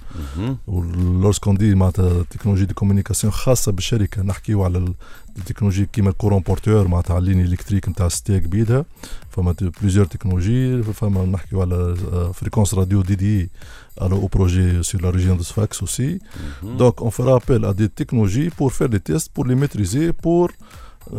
و 0.66 0.75
lorsqu'on 0.75 1.56
dit 1.56 1.74
معناتها 1.74 2.22
technologies 2.22 2.64
de 2.64 2.74
communication 2.74 3.32
خاصه 3.32 3.72
بالشركة 3.72 4.22
نحكيو 4.22 4.64
على 4.64 4.94
ال 5.38 5.42
technologies 5.42 5.86
كيما 5.86 6.10
ال 6.10 6.14
courant 6.14 6.42
porteur 6.42 6.88
معناتها 6.88 7.14
على 7.14 7.22
ال 7.22 7.25
ligne 7.25 7.40
électrique 7.40 7.88
نتاع 7.88 8.08
ستيك 8.08 8.42
بيدها 8.42 8.84
فما 9.30 9.52
plusieurs 9.80 10.06
technologies 10.06 10.82
فما 10.82 11.24
نحكيو 11.24 11.60
على 11.60 11.96
fréquence 12.34 12.74
radio 12.74 13.02
dédiée 13.02 13.50
alors 14.00 14.22
au 14.26 14.28
projet 14.28 14.82
sur 14.88 14.98
la 15.02 15.10
région 15.10 15.36
de 15.36 15.44
Sfax 15.50 15.70
aussi. 15.82 16.10
Mm 16.10 16.18
-hmm. 16.18 16.76
Donc 16.80 16.94
on 17.06 17.10
fera 17.18 17.32
appel 17.40 17.62
à 17.70 17.72
des 17.80 17.90
technologies 18.00 18.50
pour 18.58 18.68
faire 18.76 18.90
des 18.96 19.02
tests, 19.08 19.28
pour 19.34 19.44
les 19.50 19.56
maîtriser, 19.62 20.06
pour 20.26 20.46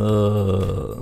euh, 0.04 0.96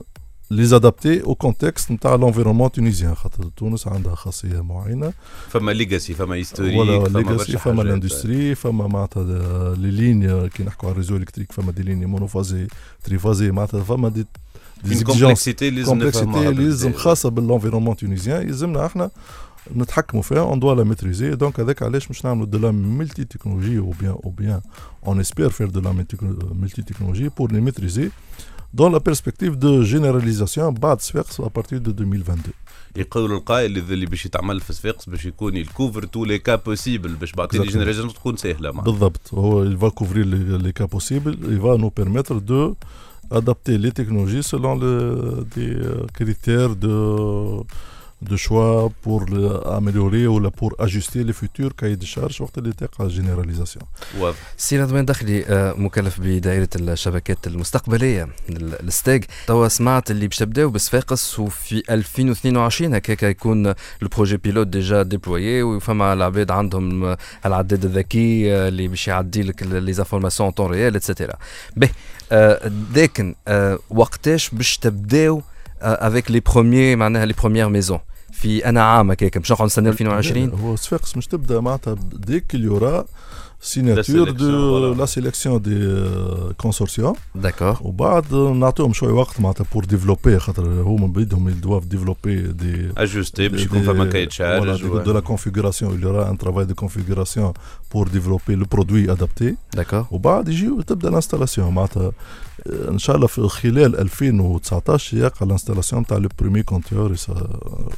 les 0.60 0.74
adapter 0.74 1.22
au 1.22 1.36
contexte 1.36 1.92
نتاع 1.92 2.18
l'environnement 2.18 2.70
tunisien 2.70 3.14
خاطر 3.14 3.44
تونس 3.58 3.88
عندها 3.88 4.16
خاصية 4.16 4.62
معينة. 4.62 5.14
فما 5.50 5.72
legacy 5.72 6.14
فما 6.14 6.36
historique 6.36 7.08
فما 7.08 7.20
legacy 7.20 7.58
فما 7.58 7.82
ال 7.82 7.89
industrie 7.89 8.56
فما 8.56 8.88
معناتها 8.88 9.76
les 9.76 9.92
lignes 9.92 10.48
qui 10.48 10.64
نحكوا 10.64 10.90
على 10.90 10.94
ال 10.94 10.97
réseau 10.97 11.16
électrique 11.16 11.52
فما 11.52 11.72
des 11.72 11.84
lignes 11.84 12.06
monophasées 12.06 12.68
triphasées 13.04 13.52
معناتها 13.52 13.84
فما 13.84 14.10
des 14.10 14.26
des 14.84 15.04
complexités 15.04 15.70
لازم 15.70 15.88
complexités 15.88 16.52
لازم 16.52 16.94
خاصة 16.94 17.30
بال 17.30 17.38
environnement 17.38 17.96
tunisien 17.96 18.48
يلزمنا 18.48 18.86
إحنا 18.86 19.12
نتحكموا 19.76 20.24
فيها 20.24 20.40
on 20.40 20.60
doit 20.60 20.76
la 20.76 20.84
maîtriser 20.84 21.36
donc 21.36 21.60
هذاك 21.60 21.84
علاش 21.84 22.12
مش 22.12 22.26
نعملوا 22.26 22.46
de 22.46 22.58
la 22.58 22.72
multi-technologie 22.72 23.80
ou 23.80 23.94
bien 24.00 24.12
ou 24.26 24.30
bien 24.30 24.62
on 25.08 25.20
espère 25.20 25.50
faire 25.50 25.70
de 25.70 25.80
la 25.80 26.06
multi-technologie 26.62 27.30
pour 27.38 27.52
les 27.52 27.62
maîtriser 27.62 28.10
dans 28.82 28.90
la 28.90 29.00
perspective 29.00 29.56
de 29.56 29.84
généralisation 29.84 30.60
بعد 30.60 31.02
صفاقس 31.02 31.42
à 31.42 31.50
partir 31.60 31.80
de 31.80 31.92
2022 31.92 32.54
يقول 32.96 33.32
القائل 33.32 33.78
اللي 33.78 34.06
باش 34.06 34.26
يتعمل 34.26 34.60
في 34.60 34.74
صفاقس 34.74 35.10
باش 35.10 35.26
يكون 35.26 35.58
يكوفر 35.58 36.06
tous 36.06 36.26
les 36.26 36.40
cas 36.40 36.56
possibles 36.56 37.16
باش 37.16 37.32
بعد 37.32 37.56
la 37.56 37.68
généralisation 37.68 38.14
تكون 38.14 38.38
سهلة 38.38 38.72
معنا. 38.72 38.84
بالضبط. 38.84 39.34
هو 39.34 39.66
il 39.66 39.78
va 39.78 39.90
couvrir 39.90 40.26
les 40.66 40.74
cas 40.74 40.88
possibles 40.88 41.36
il 41.44 41.60
va 41.60 41.78
nous 41.78 41.92
permettre 42.02 42.34
de 42.42 42.74
adapter 43.32 43.78
les 43.78 43.92
technologies 43.92 44.44
selon 44.44 44.76
le, 44.76 45.46
des 45.56 45.78
critères 46.14 46.76
de 46.76 47.62
de 48.22 48.36
choix 48.36 48.90
pour 49.04 49.22
améliorer 49.78 50.28
ou 50.28 50.38
pour 50.52 50.72
ajuster 50.80 51.24
les 51.24 51.34
futurs 51.34 51.74
cahiers 51.80 51.96
de 51.96 52.06
charges 52.06 52.42
وقت 52.42 52.58
اللي 52.58 52.74
تقع 52.74 53.06
ال 53.06 53.11
généralisation. 53.11 53.86
واضح. 54.20 54.38
سي 54.58 54.82
رضوان 54.82 55.06
دخلي 55.06 55.46
مكلف 55.78 56.20
بدائرة 56.20 56.70
الشبكات 56.76 57.48
المستقبلية 57.48 58.30
الستاج 58.50 59.24
توا 59.48 59.68
سمعت 59.68 60.12
اللي 60.12 60.28
باش 60.28 60.38
تبداو 60.38 60.70
بصفاقس 60.70 61.40
وفي 61.40 61.84
2022 61.90 62.94
هكاك 62.94 63.24
يكون 63.24 63.74
ال 64.02 64.07
projet 64.07 64.38
pilote 64.38 64.68
déjà 64.68 65.04
déployé 65.04 65.64
وفما 65.64 66.14
العباد 66.14 66.52
عندهم 66.52 67.16
العداد 67.46 67.86
الذكي 67.86 68.54
اللي 68.54 68.88
باش 68.88 69.08
يعدي 69.08 69.44
لك 69.44 69.64
les 69.64 69.94
informations 69.94 70.50
temps 70.50 70.72
réel 70.72 70.96
et 70.96 71.04
cetera. 71.04 71.34
به 71.76 71.90
لكن 72.96 73.36
وقتاش 73.90 74.50
باش 74.50 74.78
تبداو 74.78 75.42
avec 75.82 76.32
les 76.32 76.40
premières 76.40 76.98
معناها 76.98 77.26
les 77.26 77.34
premières 77.34 77.70
maisons 77.70 78.00
في 78.42 78.66
أنا 78.66 78.84
عام 78.84 79.12
هكاك 79.12 79.38
مش 79.38 79.52
نقعد 79.52 79.66
نستنى 79.66 79.90
2020 79.90 80.50
هو 80.50 80.76
صفاقس 80.76 81.18
مش 81.18 81.28
تبدأ 81.28 81.60
معناتها 81.60 81.96
dès 82.14 82.56
qu'il 82.56 82.66
y 82.66 82.74
aura 82.74 83.06
signature 83.62 84.30
de 84.30 84.94
la 84.94 85.06
sélection 85.06 85.62
des 85.62 86.04
consortiums 86.58 87.16
d'accord 87.36 87.78
وبعد 87.82 88.34
نعطيهم 88.34 88.94
شوية 88.94 89.14
وقت 89.14 89.40
معناتها 89.40 89.66
pour 89.74 89.86
développer 89.86 90.40
خاطر 90.40 90.64
هما 90.64 91.08
بيدهم 91.08 91.50
ils 91.50 91.60
doivent 91.60 91.86
développer 91.86 92.42
des 92.42 92.90
ajuster 92.98 93.50
باش 93.50 93.66
يكون 93.66 93.82
فما 93.82 94.06
cahier 94.06 94.26
des 94.26 94.42
charges 94.42 94.82
de 94.82 95.14
la 95.14 95.20
configuration 95.20 96.00
il 96.00 96.04
y 96.04 96.06
aura 96.06 96.30
un 96.30 96.36
travail 96.36 96.66
de 96.66 96.74
configuration 96.74 97.54
pour 97.90 98.06
développer 98.06 98.56
le 98.56 98.66
produit 98.66 99.10
adapté. 99.10 99.56
D'accord 99.74 100.06
وبعد 100.12 100.48
يجي 100.50 100.72
تبدأ 100.88 101.10
l'installation 101.10 101.74
معناتها 101.74 102.12
إن 102.68 102.98
شاء 102.98 103.16
الله 103.16 103.28
في 103.28 103.48
خلال 103.48 104.00
2019 104.00 105.18
يقع 105.18 105.46
l'installation 105.46 106.06
تاع 106.06 106.18
le 106.18 106.30
premier 106.40 106.64
compteur 106.64 107.16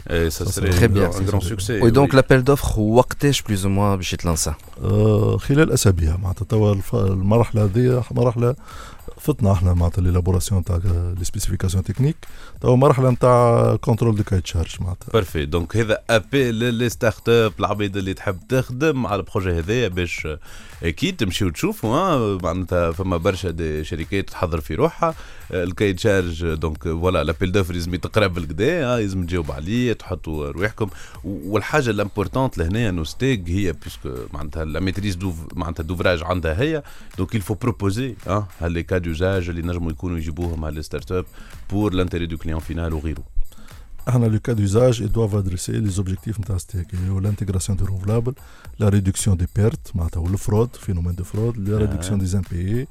et 0.09 0.29
ça 0.29 0.45
serait 0.45 0.69
très 0.69 0.87
bien 0.87 1.11
un 1.11 1.25
grand 1.25 1.41
succès 1.41 1.81
oui 1.81 1.91
donc 1.91 2.15
l'appel 2.15 2.43
d'offres 2.43 2.79
وقتاش 2.79 3.41
plus 3.41 3.65
ou 3.65 3.71
moins 3.71 3.97
باش 3.97 4.13
يتlança 4.13 4.55
خلال 5.37 5.71
أسابيع 5.71 6.17
معناتها 6.17 6.45
توا 6.45 6.75
المرحلة 6.93 7.63
هذه 7.63 8.03
مرحلة 8.11 8.55
فتنا 9.21 9.51
إحنا 9.53 9.73
معناتها 9.73 10.01
l'élaboration 10.01 10.63
تاع 10.63 10.79
les 11.17 11.23
spécifications 11.23 11.83
techniques. 11.83 12.15
توا 12.61 12.75
مرحلة 12.75 13.09
نتاع 13.09 13.75
contrôle 13.75 14.15
du 14.15 14.23
cahier 14.23 14.41
des 14.41 14.51
charges 14.51 14.75
معناتها. 14.79 15.11
Parfait 15.13 15.45
donc 15.45 15.77
هذا 15.77 15.99
appel 16.09 16.51
لles 16.51 16.89
startups 16.89 17.53
العبيد 17.59 17.97
اللي 17.97 18.13
تحب 18.13 18.39
تخدم 18.49 19.07
على 19.07 19.19
ال 19.19 19.25
projet 19.25 19.59
هذايا 19.59 19.87
باش 19.87 20.27
أكيد 20.83 21.17
تمشيو 21.17 21.49
تشوفوا 21.49 22.37
معناتها 22.43 22.91
فما 22.91 23.17
برشا 23.17 23.51
des 23.51 23.83
شركات 23.83 24.29
تحضر 24.29 24.61
في 24.61 24.75
روحها. 24.75 25.15
ال 25.51 25.57
cahier 25.57 25.93
des 25.93 26.11
charges 26.11 26.53
donc 26.53 26.83
voilà 26.83 27.23
l'appel 27.23 27.51
d'offres 27.51 27.73
لازم 27.73 27.93
يتقرب 27.93 28.33
بالكدا 28.33 28.97
لازم 28.97 29.25
تجاوب 29.25 29.51
عليه 29.51 29.93
تحطوا 29.93 30.51
رواحكم. 30.51 30.89
والحاجة 31.23 31.89
ال 31.89 31.95
importante 31.95 32.57
لهنا 32.57 32.89
انه 32.89 33.03
STEG 33.03 33.49
هي 33.49 33.73
puisque 33.83 34.09
معناتها 34.33 34.65
لا 34.65 34.79
maîtrise 34.79 35.15
d'œuvre 35.15 35.33
معناتها 35.55 35.83
d'ouvrage 35.83 36.23
عندها 36.23 36.61
هي. 36.61 36.83
donc 37.17 37.37
faut 37.37 37.67
proposer 37.67 38.27
آه 38.27 38.47
هال 38.59 38.69
les 38.69 38.83
cas 38.83 38.97
d'usage 38.97 39.49
اللي 39.49 39.61
نجموا 39.61 39.91
يكونوا 39.91 40.17
يجيبوهم 40.17 40.65
على 40.65 40.79
ال 40.79 41.11
startup 41.11 41.25
pour 41.69 41.93
l'intérêt 41.93 42.25
du 42.25 42.37
client 42.37 42.59
final 42.59 42.93
وغيره 42.93 43.23
إحنا 44.09 44.25
les 44.25 44.39
cas 44.39 44.53
d'usage 44.53 45.03
doivent 45.03 45.45
adresser 45.45 45.89
les 45.89 46.03
objectifs 46.03 46.39
نتاع 46.39 46.57
STEG 46.57 46.93
اللي 46.93 47.11
هو 47.11 47.21
l'intégration 47.21 47.73
des 47.73 47.85
renouvelables 47.85 48.33
la 48.81 48.89
réduction 48.89 49.35
des 49.35 49.59
pertes 49.59 49.95
معناتها 49.95 50.19
وال 50.19 50.32
fraude 50.32 50.69
de 51.19 51.23
fraude 51.23 51.57
la 51.57 51.77
réduction 51.77 52.17
des 52.17 52.35
impayés. 52.35 52.51
وال 52.73 52.87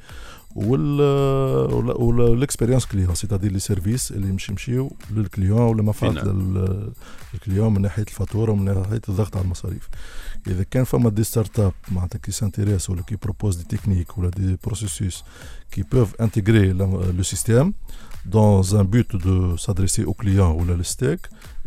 والاكسبيريونس 1.86 2.86
كليون 2.86 3.16
سيتادير 3.16 3.52
لي 3.52 3.60
سيرفيس 3.60 4.12
اللي 4.12 4.28
يمشي 4.30 4.52
يمشيو 4.52 4.92
للكليون 5.12 5.62
ولا 5.62 5.84
منفعه 5.84 6.10
فينا. 6.12 6.22
لل- 6.22 6.92
للكليون 7.34 7.74
من 7.74 7.82
ناحيه 7.82 8.04
الفاتوره 8.04 8.52
ومن 8.52 8.66
ناحيه 8.66 9.02
الضغط 9.10 9.36
على 9.38 9.46
المصاريف 9.46 9.90
اذا 10.48 10.64
كان 10.64 10.84
فما 10.84 11.10
دي 11.10 11.24
ستارت 11.24 11.60
اب 11.60 11.74
معناتها 11.92 12.20
كي 12.20 12.32
سانتيريس 12.32 12.90
ولا 12.90 13.02
كي 13.02 13.16
بروبوز 13.24 13.56
دي 13.56 13.78
تكنيك 13.78 14.18
ولا 14.18 14.30
دي 14.30 14.58
بروسيسوس 14.64 15.24
qui 15.76 15.82
peuvent 15.84 16.16
intégrer 16.26 16.68
la- 16.80 17.12
le 17.20 17.24
système 17.34 17.70
dans 18.38 18.62
un 18.80 18.84
but 18.96 19.10
de 19.28 19.36
s'adresser 19.64 20.04
aux 20.12 20.18
clients 20.22 20.54
ou 20.58 20.62
la 20.70 20.76
steak, 20.94 21.20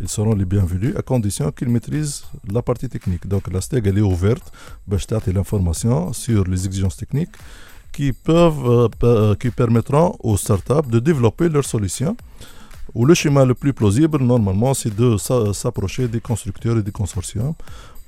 ils 0.02 0.08
seront 0.16 0.34
les 0.42 0.48
bienvenus 0.54 0.92
à 1.00 1.02
condition 1.12 1.46
qu'ils 1.56 1.72
maîtrisent 1.76 2.16
la 2.56 2.62
partie 2.68 2.88
technique. 2.94 3.24
Donc 3.32 3.42
la 3.56 3.60
steak 3.66 3.82
elle 3.86 3.98
est 3.98 4.08
ouverte, 4.14 4.46
باش 4.86 5.06
تعطي 5.06 5.32
l'information 5.32 6.12
sur 6.12 6.44
les 6.48 6.66
exigences 6.68 6.96
techniques 7.04 7.36
euh, 7.99 8.87
euh, 9.03 9.35
qui 9.35 9.49
permettront 9.51 10.15
aux 10.19 10.37
startups 10.37 10.89
de 10.89 10.99
développer 10.99 11.49
leurs 11.49 11.65
solutions. 11.65 12.15
Ou 12.93 13.05
le 13.05 13.13
schéma 13.13 13.43
le 13.45 13.53
plus 13.55 13.73
plausible, 13.73 14.19
normalement, 14.21 14.73
c'est 14.73 14.95
de 14.95 15.17
s'a- 15.17 15.53
s'approcher 15.53 16.07
des 16.07 16.19
constructeurs 16.21 16.77
et 16.77 16.83
des 16.83 16.91
consortiums 16.91 17.53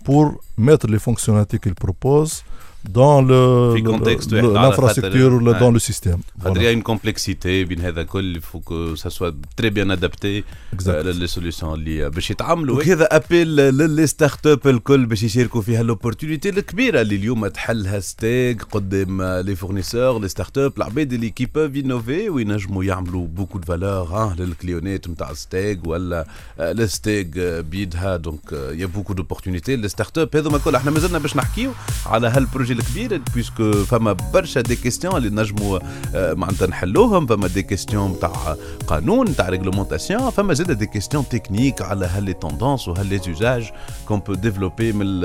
pour 0.04 0.40
mettre 0.58 0.88
les 0.88 1.00
fonctionnalités 1.00 1.58
qu'ils 1.60 1.74
proposent 1.76 2.44
dans 2.90 3.22
le- 3.22 3.74
في 3.76 3.84
le- 3.84 3.88
contexte 3.92 4.30
le- 4.30 4.34
واحد 4.34 4.56
على 4.56 4.72
l'infrastructure 4.76 5.32
ou 5.32 5.40
خاطر- 5.40 5.56
le- 5.56 5.60
dans 5.60 5.72
le 5.78 5.80
système. 5.80 6.20
خاطر 6.44 6.54
Voilà. 6.54 6.58
il 6.58 6.64
y 6.64 6.68
a 6.68 6.72
une 6.72 6.84
complexité 6.84 7.46
بين 7.68 7.80
هذا 7.82 8.02
الكل 8.02 8.38
il 8.38 8.42
faut 8.42 8.60
que 8.70 8.96
ça 9.02 9.10
soit 9.10 9.34
très 9.62 9.70
bien 9.70 9.90
adapté 9.90 10.44
Exact. 10.74 10.90
Les 11.06 11.28
solutions 11.28 11.74
اللي 11.74 12.10
باش 12.10 12.32
يتعاملوا 12.32 12.78
وهذا 12.78 13.16
appel 13.16 13.48
لles 13.56 14.08
startups 14.08 14.68
الكل 14.68 15.06
باش 15.06 15.24
يشاركوا 15.24 15.62
في 15.62 15.76
هال 15.78 15.89
opportunité 15.89 16.50
الكبيره 16.50 17.02
اللي 17.02 17.16
اليوم 17.16 17.48
تحلها 17.48 18.00
STEG 18.00 18.64
قدام 18.64 19.22
les 19.24 19.56
fournisseurs 19.56 20.20
les 20.22 20.28
startups 20.28 20.74
العباد 20.78 21.14
اللي 21.14 21.30
qui 21.30 21.46
peuvent 21.46 21.76
innover 21.76 22.30
وينجموا 22.30 22.84
يعملوا 22.84 23.28
beaucoup 23.28 23.58
de 23.60 23.66
valeur 23.66 24.04
ها 24.08 24.36
لل 24.40 24.55
clientات 24.55 25.08
نتاع 25.08 25.34
STEG 25.34 25.80
ولا 25.88 26.26
ال 26.60 26.73
STEG 26.73 27.28
بيدها 27.40 28.18
donc 28.18 28.52
y 28.52 28.86
a 28.86 29.14
beaucoup 29.14 29.76
d'opportunités 29.76 29.88
les 29.90 30.18
startups 30.18 30.36
هذوما 30.36 30.58
الكل 30.58 30.76
إحنا 30.76 30.92
مازلنا 30.92 31.18
باش 31.20 31.36
نحكيو 31.36 31.72
على 32.06 32.28
هال 32.28 32.39
projet 32.39 32.74
الكبير 32.80 33.22
puisque 33.36 33.72
فما 33.72 34.14
برشا 34.34 34.62
des 34.62 34.76
questions 34.76 35.18
اللي 35.18 35.30
نجموا 35.30 35.80
آه، 36.16 36.34
معناتها 36.34 36.68
نحلوهم 36.68 37.28
فما 37.28 37.48
des 37.48 37.64
questions 37.64 38.20
تاع 38.20 38.56
قانون 38.88 39.36
تاع 39.36 39.50
réglementation 39.50 40.30
فما 40.30 40.54
زاد 40.54 40.72
des 40.72 40.86
questions 40.86 41.30
techniques 41.30 41.82
على 41.82 42.06
هال 42.06 42.17
les 42.17 42.34
tendances 42.34 42.88
وهال 42.88 43.18
les 43.18 43.35
usages 43.35 43.70
qu'on 44.08 44.20
peut 44.20 44.34
développer 44.34 44.92
من 44.92 45.20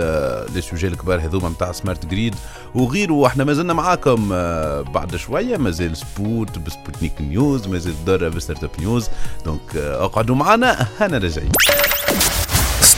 les 0.55 0.61
sujets 0.61 0.87
الكبار 0.87 1.21
هذوما 1.21 1.49
نتاع 1.49 1.73
smart 1.73 2.07
grid 2.07 2.35
وغيره 2.75 3.27
إحنا 3.27 3.45
مازلنا 3.45 3.73
معاكم 3.73 4.29
آه، 4.33 4.81
بعد 4.81 5.17
شوية 5.17 5.57
مازال 5.57 5.97
سبوت 5.97 6.59
بسبوتنيك 6.59 7.13
news 7.21 7.67
مازال 7.69 8.05
دره 8.07 8.29
ب 8.29 8.65
Startup 8.65 8.71
News 8.79 9.09
donc 9.45 9.77
آه، 9.77 10.05
اقعدوا 10.05 10.37
معنا 10.37 10.87
هنا 11.01 11.19
راجعين 11.19 11.53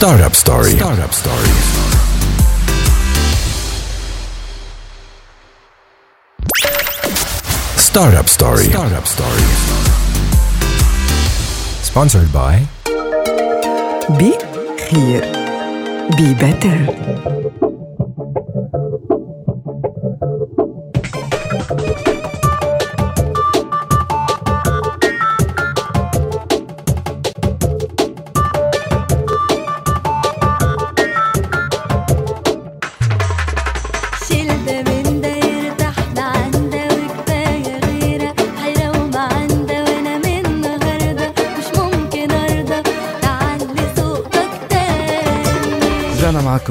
Startup 0.02 0.34
Story. 0.34 0.78
Startup 0.78 1.12
Story. 1.12 1.91
Startup 7.92 8.26
Story. 8.26 8.64
Startup 8.64 9.06
Story. 9.06 9.42
Sponsored 11.82 12.32
by 12.32 12.66
Be 14.18 14.34
Clear. 14.78 15.20
Be 16.16 16.32
Better. 16.32 17.61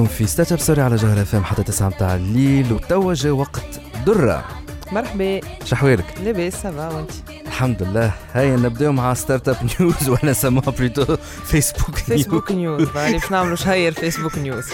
معكم 0.01 0.13
في 0.13 0.27
Startup 0.27 0.59
Story 0.59 0.81
على 0.81 0.95
جوهر 0.95 1.21
اف 1.21 1.35
ام 1.35 1.43
حتى 1.43 1.63
9 1.63 1.87
متاع 1.87 2.15
الليل 2.15 2.73
وتوا 2.73 3.13
جا 3.13 3.31
وقت 3.31 3.81
درة. 4.05 4.45
مرحبا. 4.91 5.39
شحوالك 5.65 6.05
لاباس 6.23 6.53
ça 6.53 6.71
va 6.71 6.89
وانت؟ 6.89 7.11
الحمد 7.47 7.83
لله. 7.83 8.13
هيا 8.33 8.55
نبداو 8.55 8.91
مع 8.91 9.13
Startup 9.13 9.57
News 9.79 10.09
ولا 10.09 10.25
نسموها 10.31 10.69
plutôt 10.69 11.17
فيسبوك 11.45 11.95
فيسبوك 11.95 12.51
News 12.51 12.87
يعني 12.95 13.17
باش 13.17 13.31
نعملوا 13.31 13.55
شهير 13.55 13.91
فيسبوك 13.91 14.37
نيوز 14.37 14.65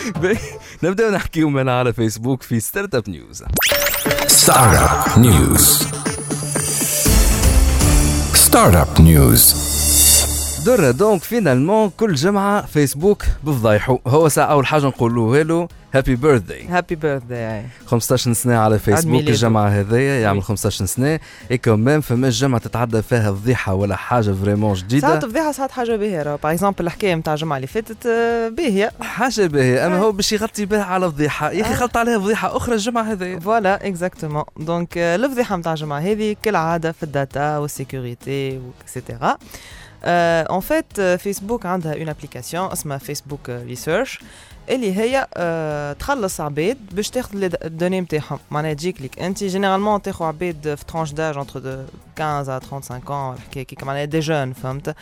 نبداو 0.84 1.12
نحكيو 1.12 1.50
من 1.50 1.70
على 1.70 1.94
فيسبوك 1.94 2.44
في 2.44 2.60
Startup 2.60 3.10
News 3.10 3.44
Startup 4.46 5.18
News. 5.18 5.66
Startup 8.46 9.00
News. 9.00 9.67
درة 10.68 10.92
donc 10.92 11.24
finalement 11.24 11.90
كل 11.98 12.14
جمعة 12.14 12.66
فيسبوك 12.66 13.24
بفضايحو 13.44 14.00
هو 14.08 14.30
ساعة 14.30 14.46
أول 14.46 14.66
حاجة 14.66 14.86
نقولوا 14.86 15.44
له 15.44 15.68
هابي 15.94 16.16
بيرثداي 16.16 16.68
هابي 16.68 16.96
بيرثداي 16.96 17.66
15 17.86 18.34
سنة 18.34 18.58
على 18.58 18.80
فيسبوك. 18.80 19.22
الجمعة 19.22 19.68
هذايا 19.70 20.22
يعمل 20.22 20.38
oui. 20.38 20.44
15 20.44 20.86
سنة. 20.86 21.20
اي 21.52 21.58
كمان 21.58 22.02
فما 22.02 22.30
جمعة 22.30 22.62
تتعدى 22.62 23.02
فيها 23.02 23.32
فضيحة 23.32 23.74
ولا 23.74 23.96
حاجة 23.96 24.32
vraiment 24.32 24.76
ساعات 24.76 24.86
جديدة 24.86 25.20
فضيحه 25.20 25.52
ساعات 25.52 25.72
حاجة 25.72 25.96
باهية. 25.96 26.24
par 26.24 26.52
exemple 26.52 26.86
الحكاية 26.86 27.16
نتاع 27.16 27.34
الجمعة 27.34 27.56
اللي 27.58 27.68
فاتت 27.68 28.06
آه، 28.06 28.50
باهية. 28.50 28.92
حاجة 29.02 29.48
باهية. 29.48 29.88
أما 29.88 29.98
هو 29.98 30.12
باش 30.12 30.34
يغطي 30.34 30.66
بها 30.66 30.84
على 30.84 31.12
فضيحة 31.12 31.52
يا 31.52 31.62
أخي 31.62 31.74
آه. 31.74 31.78
غلط 31.78 31.98
عليها 31.98 32.20
فضيحة 32.20 32.58
أخرى 32.58 32.76
الجمعة 32.76 33.04
هذايا 33.04 33.40
voilà 33.40 33.88
exactement 33.88 34.44
donc 34.60 34.98
الفضيحه 34.98 35.58
نتاع 35.58 35.74
الجمعة 35.74 36.00
هذه 36.00 36.36
كالعادة 36.44 36.92
في 36.92 37.04
الداتا 37.04 37.58
والسيكوريتي 37.58 38.60
وكسيتيرا 38.60 39.38
En 40.04 40.60
fait 40.60 41.02
فيسبوك 41.02 41.66
عندها 41.66 41.94
une 41.94 42.10
application 42.10 42.72
اسمها 42.72 42.98
فيسبوك 42.98 43.50
Research 43.50 44.20
اللي 44.70 44.98
هي 44.98 45.28
آه، 45.34 45.94
تخلص 45.94 46.42
عباد 46.42 46.78
باش 46.92 47.10
تاخذ 47.10 47.50
ال 47.66 47.70
données 47.70 48.02
نتاعهم 48.02 48.40
معناها 48.52 48.74
تجيك 48.74 49.02
ليك 49.02 49.20
انت 49.20 49.44
généralement 49.44 50.02
تاخذ 50.02 50.26
عباد 50.26 50.76
في 50.76 50.86
tranche 50.86 51.12
d'âge 51.12 51.38
entre 51.38 51.86
15 52.18 52.60
à 52.60 52.64
35 52.64 53.02
ans 53.02 53.12
ولا 53.12 53.40
حكايه 53.50 53.64
كيك 53.64 53.84
معناها 53.84 54.06
des 54.06 54.20
jeunes 54.20 54.54
فهمت 54.54 54.96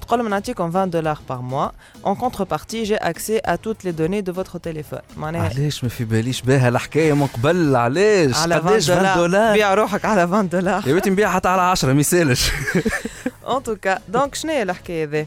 تقول 0.00 0.18
لهم 0.18 0.28
نعطيكم 0.28 0.64
20 0.70 0.90
دولار 0.90 1.18
par 1.28 1.40
mois 1.40 1.68
en 2.04 2.14
contrepartie 2.14 2.84
j'ai 2.84 2.98
accès 3.00 3.40
à 3.44 3.56
toutes 3.58 3.84
les 3.84 3.92
données 3.92 4.22
de 4.22 4.32
votre 4.32 4.58
téléphone 4.58 5.02
معناها 5.16 5.48
علاش 5.48 5.84
ما 5.84 5.90
في 5.90 6.04
باليش 6.04 6.42
بها 6.42 6.68
الحكاية 6.68 7.12
من 7.12 7.26
قبل 7.26 7.76
علاش 7.76 8.36
على 8.36 8.54
قداش 8.54 8.90
20 8.90 9.06
20 9.06 9.18
دولار 9.18 9.52
بيع 9.52 9.74
روحك 9.74 10.04
على 10.04 10.20
20 10.20 10.48
دولار 10.48 10.88
يا 10.88 10.94
بيتي 10.94 11.10
نبيع 11.10 11.30
حتى 11.30 11.48
على 11.48 11.62
10 11.62 11.92
ما 11.92 12.00
يسالش 12.00 12.50
En 13.46 13.60
tout 13.60 13.78
cas, 13.86 13.98
donc 14.16 14.34
شنو 14.34 14.52
هي 14.52 14.62
الحكاية 14.62 15.04
ذي؟ 15.04 15.26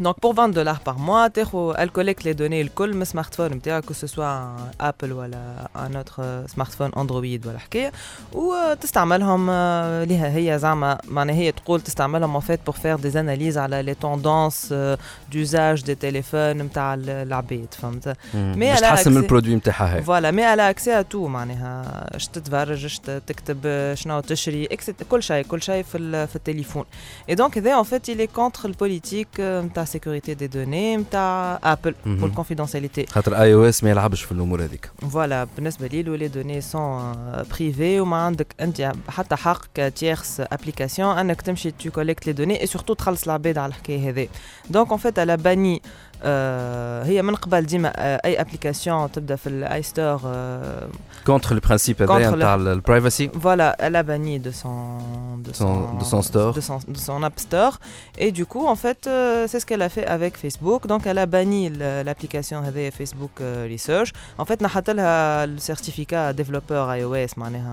Donc 0.00 0.16
pour 0.20 0.34
20 0.34 0.48
dollars 0.48 0.80
par 0.80 0.98
mois, 0.98 1.28
تاخو 1.30 1.72
elle 1.74 1.90
collecte 1.90 2.24
les 2.24 2.34
données 2.34 2.52
الكل 2.62 2.96
من 2.96 3.04
smart 3.04 3.40
نتاعك 3.40 3.84
que 3.84 3.94
ce 3.94 4.06
soit 4.06 4.60
ابل 4.80 5.12
ولا 5.12 5.68
un 5.76 5.96
autre 5.96 6.20
smartphone 6.54 6.90
اندرويد 6.96 7.46
ولا 7.46 7.58
حكايه 7.58 7.92
وتستعملهم 8.32 9.46
آه، 9.50 10.04
ليها 10.04 10.28
هي 10.36 10.58
زعما 10.58 10.98
معناها 11.08 11.36
هي 11.36 11.52
تقول 11.52 11.80
تستعملهم 11.80 12.40
en 12.40 12.42
fait 12.42 12.58
pour 12.70 12.74
faire 12.76 12.98
des 12.98 13.12
analyses 13.16 13.56
على 13.56 13.82
les 13.94 14.04
tendances 14.04 14.68
euh, 14.72 14.96
d'usage 15.32 15.84
des 15.84 15.96
téléphones 15.96 16.62
نتاع 16.62 16.94
العباد 16.94 17.66
فهمت؟ 17.82 18.16
باش 18.34 18.78
elle 18.78 18.80
a 18.80 18.82
تحسن 18.82 19.10
من 19.12 19.16
accès- 19.20 19.22
ال 19.24 19.28
produit 19.28 19.54
نتاعها 19.54 19.94
هاي 19.94 20.02
voilà 20.02 20.30
mais 20.30 20.44
على 20.44 20.70
accès 20.70 21.02
à 21.04 21.09
tout 21.09 21.28
معناها 21.28 21.82
اش 22.16 22.26
تتفرج 22.28 22.84
اش 22.84 22.98
تكتب 22.98 23.94
شنو 23.94 24.20
تشري 24.20 24.66
accès 24.66 25.02
كل 25.10 25.22
شيء 25.22 25.44
كل 25.44 25.62
شيء 25.62 25.82
في 25.82 25.98
ال- 25.98 26.28
في 26.28 26.36
التليفون 26.36 26.84
اي 27.28 27.34
donc 27.34 27.58
هذا 27.58 27.78
en 27.78 27.82
fait 27.82 28.08
il 28.08 28.26
est 28.26 28.40
contre 28.40 28.68
ال 28.68 28.74
politique 28.74 29.28
نتاع 29.40 29.84
sécurité 29.88 30.34
des 30.34 30.46
données 30.46 30.96
نتاع 30.96 31.58
ابل 31.64 31.94
مهم. 32.06 32.22
وال 32.22 32.32
confidentialité 32.32 33.06
خاطر 33.06 33.40
iOS 33.42 33.84
ما 33.84 33.90
يلعبش 33.90 34.22
في 34.22 34.32
الأمور 34.32 34.64
هذيك. 34.64 34.90
Voilà 35.10 35.46
بالنسبة 35.56 35.86
لي 35.86 36.02
les 36.02 36.28
données 36.28 36.60
sont 36.60 37.12
privées 37.50 38.00
وما 38.00 38.16
عندك 38.16 38.54
أنت 38.60 38.92
حتى 39.08 39.36
حق 39.36 39.64
ك 39.74 39.83
tierce 39.83 40.40
application 40.40 41.18
أنك 41.18 41.42
تمشي 41.42 41.70
tu 41.70 41.90
collectes 41.90 42.26
les 42.26 42.32
données 42.32 42.60
et 42.60 42.66
surtout 42.66 42.94
تخلص 42.94 43.24
العباد 43.24 43.58
على 43.58 43.68
الحكاية 43.70 44.10
هذه 44.10 44.28
donc 44.70 44.92
en 44.92 44.98
fait 44.98 45.18
elle 45.18 45.34
a 45.34 45.41
banni 45.41 45.74
آه 45.74 45.80
هي 47.04 47.22
من 47.22 47.34
قبل 47.34 47.66
ديما 47.66 47.92
آه 47.96 48.20
اي 48.24 48.40
application 48.40 49.12
تبدا 49.12 49.36
في 49.36 49.48
ال 49.48 49.82
App 49.82 49.96
Store 49.96 50.20
آه 50.26 50.88
contre 51.26 51.52
ال 51.54 51.59
principe 51.59 51.96
Contre 52.06 52.10
هذايا 52.10 52.30
le- 52.30 52.34
نتاع 52.34 52.54
ال 52.54 52.63
privacy 52.63 53.28
Voilà, 53.28 53.74
elle 53.78 53.96
a 53.96 54.02
banni 54.02 54.38
de 54.38 54.50
son, 54.50 54.76
de 55.46 55.52
Son- 55.52 55.98
de 56.00 56.04
son 56.12 56.22
store. 56.28 56.52
de 56.54 56.60
son, 56.68 56.78
de 56.96 56.98
son 57.08 57.22
App 57.28 57.38
Store. 57.46 57.74
Et 58.24 58.30
du 58.38 58.44
coup, 58.52 58.64
en 58.74 58.76
fait, 58.84 59.00
euh, 59.06 59.46
c'est 59.50 59.60
ce 59.62 59.66
qu'elle 59.68 59.82
a 59.88 59.90
fait 59.96 60.06
avec 60.16 60.32
Facebook. 60.44 60.80
Donc, 60.92 61.02
elle 61.10 61.18
a 61.18 61.26
banni 61.26 61.62
le- 61.80 62.02
l'application 62.08 62.56
هذه 62.68 62.90
Facebook 62.98 63.34
euh, 63.40 63.68
Research. 63.74 64.10
En 64.38 64.44
fait, 64.44 64.62
نحت 64.62 64.90
لها 64.90 65.46
le 65.46 65.58
certificat 65.70 66.32
développeur 66.32 66.94
iOS 66.96 67.32
معناها 67.38 67.72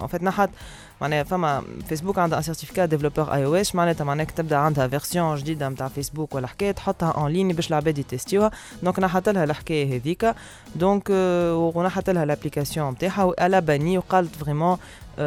en 0.00 0.08
fait 0.08 0.22
نحت 0.22 0.50
معناها 1.00 1.22
فما 1.22 1.62
فيسبوك 1.88 2.18
عندها 2.18 2.38
un 2.38 2.42
certificat 2.42 2.88
développeur 2.88 3.34
iOS 3.34 3.74
معناتها 3.74 4.04
معناها 4.04 4.26
تبدا 4.26 4.56
عندها 4.56 4.88
version 4.88 5.36
جديدة 5.36 5.68
نتاع 5.68 5.88
فيسبوك 5.88 6.34
ولا 6.34 6.46
حكاية 6.46 6.72
تحطها 6.72 7.10
en 7.10 7.30
ligne 7.30 7.52
باش 7.52 7.68
العباد 7.68 7.98
يtestيوها. 7.98 8.50
donc 8.82 8.98
نحت 8.98 9.28
لها 9.28 9.44
الحكاية 9.44 9.96
هذيك. 9.96 10.34
donc 10.76 11.08
آه، 11.10 11.72
ونحت 11.74 12.10
لها 12.10 12.24
ال 12.24 12.30
application 12.30 12.92
نتاعها 12.92 13.24
و 13.24 13.31
elle 13.31 13.60
a 13.60 13.66
banni 13.66 13.98
وقالت 13.98 14.36
vraiment 14.36 14.76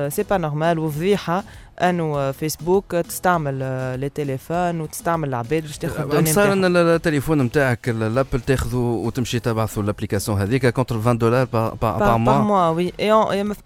c'est 0.08 0.24
pas 0.24 0.38
normal 0.38 0.80
وفضيحة. 0.80 1.43
انه 1.82 2.18
آه، 2.18 2.32
فيسبوك 2.32 2.92
تستعمل 2.92 3.60
آه، 3.62 3.96
les 3.96 4.10
téléphones 4.10 4.82
وتستعمل 4.82 5.30
العباد 5.30 5.63
باش 5.63 5.78
تاخذ 5.78 6.10
données 6.10 6.34
صار. 6.34 6.54
إن 6.54 6.78
التليفون 6.78 7.42
نتاعك 7.42 7.90
الأبل 7.90 8.42
تاخذه 8.42 8.78
وتمشي 8.78 9.40
تبعثوا 9.40 9.84
ال 9.84 9.88
application 9.88 10.41
هذيك 10.42 10.66
كونتر 10.68 11.00
20 11.00 11.18
دولار 11.18 11.46
بار 11.46 11.72
par, 11.72 12.00
بار 12.00 12.18
موا 12.18 12.92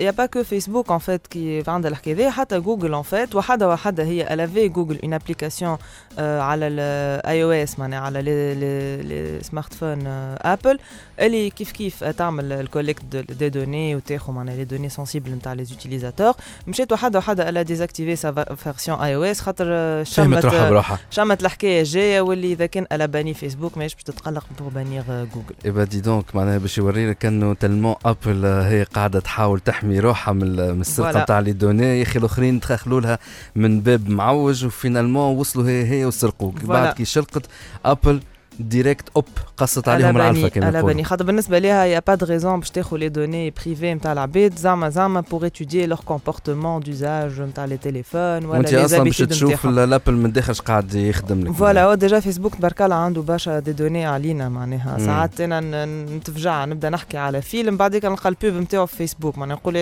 n'y 0.01 0.07
a 0.07 0.13
pas 0.13 0.27
que 0.27 0.43
Facebook 0.43 0.89
en 0.89 0.99
fait 0.99 1.21
qui 1.29 1.69
عندها 1.69 1.91
الحكاية 1.91 2.13
دي 2.13 2.29
حتى 2.29 2.59
جوجل 2.59 3.03
en 3.03 3.05
fait. 3.05 3.35
وحدة 3.35 3.69
وحده 3.69 4.03
هي 4.03 4.25
avait 4.25 4.71
جوجل 4.71 5.19
application 5.19 5.77
euh, 5.77 6.19
على 6.19 6.67
ال 6.67 7.43
iOS 7.43 7.79
معناها 7.79 7.99
على 7.99 8.21
les 8.21 9.39
smartphones 9.41 10.07
ابل 10.07 10.79
اللي 11.19 11.49
كيف 11.49 11.71
كيف 11.71 12.03
تعمل 12.03 12.51
ال 12.51 12.57
collecte 12.57 13.05
des 13.15 13.49
données 13.49 13.95
وتاخذ 13.95 14.33
معناها 14.33 14.55
les 14.55 14.63
données 14.65 14.89
sensibles 14.89 15.31
نتاع 15.31 15.53
les 15.53 15.65
utilisateurs 15.65 16.33
مشيت 16.67 16.91
وحدة 16.91 17.19
وحده 17.19 17.51
elle 17.51 17.65
a 17.65 17.67
désactivé 18.01 18.15
sa 18.15 18.31
version 18.65 19.01
iOS 19.01 19.41
خاطر 19.41 19.65
آه، 19.69 20.03
شمت 20.03 20.45
بروحها 20.45 20.99
شمت 21.11 21.41
الحكاية 21.43 21.79
الجاية 21.81 22.21
واللي 22.21 22.51
إذا 22.53 22.65
كان 22.65 22.85
a 22.93 22.97
banni 22.97 23.37
Facebook 23.37 23.77
ماهيش 23.77 23.93
باش 23.93 24.03
تتقلق 24.03 24.45
pour 24.59 24.69
bannir 24.69 25.03
Google 25.07 25.55
eh 25.65 25.73
ben 25.73 25.83
dis 25.83 26.01
donc 26.01 26.35
معناها 26.35 26.57
باش 26.57 26.77
يوري 26.77 27.09
لك 27.09 27.25
انه 27.25 27.53
tellement 27.53 27.95
Apple 28.05 28.45
آه، 28.45 28.63
هي 28.69 28.83
قاعدة 28.83 29.19
تحاول 29.19 29.59
تحمي 29.59 29.99
روحها 29.99 30.33
من 30.33 30.43
ال- 30.43 30.75
من 30.75 30.81
السرقة. 30.81 31.21
نتاع 31.23 31.39
les 31.39 31.51
données 31.53 31.97
يا 31.99 32.03
أخي 32.03 32.19
الأخرين 32.19 32.59
دخلوا 32.59 33.01
لها 33.01 33.19
من 33.55 33.81
باب 33.81 34.09
معوج 34.09 34.65
و 34.65 34.72
finalement 34.72 35.37
وصلوا 35.37 35.69
هي 35.69 35.85
هي 35.85 36.05
وسرقوك. 36.05 36.63
بعد 36.65 36.93
كي 36.93 37.05
شلقت 37.05 37.45
Apple 37.85 38.21
direct 38.59 39.09
hop 39.15 39.25
قصت 39.57 39.87
عليهم 39.87 40.17
العلفه 40.17 40.41
بالي 40.41 40.49
كما 40.49 40.65
على 40.65 40.83
بالي 40.83 41.03
خاطر 41.03 41.25
بالنسبة 41.25 41.59
ليها 41.59 41.85
y 41.85 42.01
a 42.07 42.09
pas 42.09 42.15
de 42.15 42.25
raison 42.25 42.59
باش 42.59 42.69
تاخذ 42.69 42.97
les 42.97 43.09
données 43.09 43.49
privées 43.49 43.93
نتاع 43.93 44.11
العباد 44.11 44.57
زعما 44.57 44.89
زعما 44.89 45.21
pour 45.21 45.45
étudier 45.45 45.85
leur 45.85 45.99
comportement 46.05 46.79
d'usage 46.81 47.41
نتاع 47.41 47.65
les 47.65 47.77
téléphones 47.77 48.45
ولا 48.45 48.47
وأنت 48.47 48.71
لي 48.71 48.85
أصلا 48.85 49.03
باش 49.03 49.17
تشوف 49.17 49.65
ال 49.65 49.73
Apple 49.73 50.13
من 50.13 50.31
داخل 50.31 50.51
اش 50.51 50.61
قاعد 50.61 50.93
يخدم 50.93 51.41
لك؟ 51.41 51.51
voilà 51.51 51.83
هو 51.83 51.93
déjà 51.93 52.19
Facebook 52.19 52.55
تبارك 52.55 52.81
الله 52.81 52.95
عنده 52.95 53.21
برشا 53.21 53.59
des 53.59 53.73
données 53.73 54.05
علينا 54.05 54.49
معناها. 54.49 54.97
ساعات 54.99 55.41
أنا 55.41 55.85
نتفجع 55.85 56.65
نبدأ 56.65 56.89
نحكي 56.89 57.17
على 57.17 57.41
فيلم 57.41 57.77
بعديك 57.77 58.05
نلقى 58.05 58.29
ال 58.29 58.37
pub 58.37 58.61
نتاعو 58.61 58.85
في 58.85 58.95
فيسبوك 58.95 59.37
معناها 59.37 59.57
نقول 59.57 59.75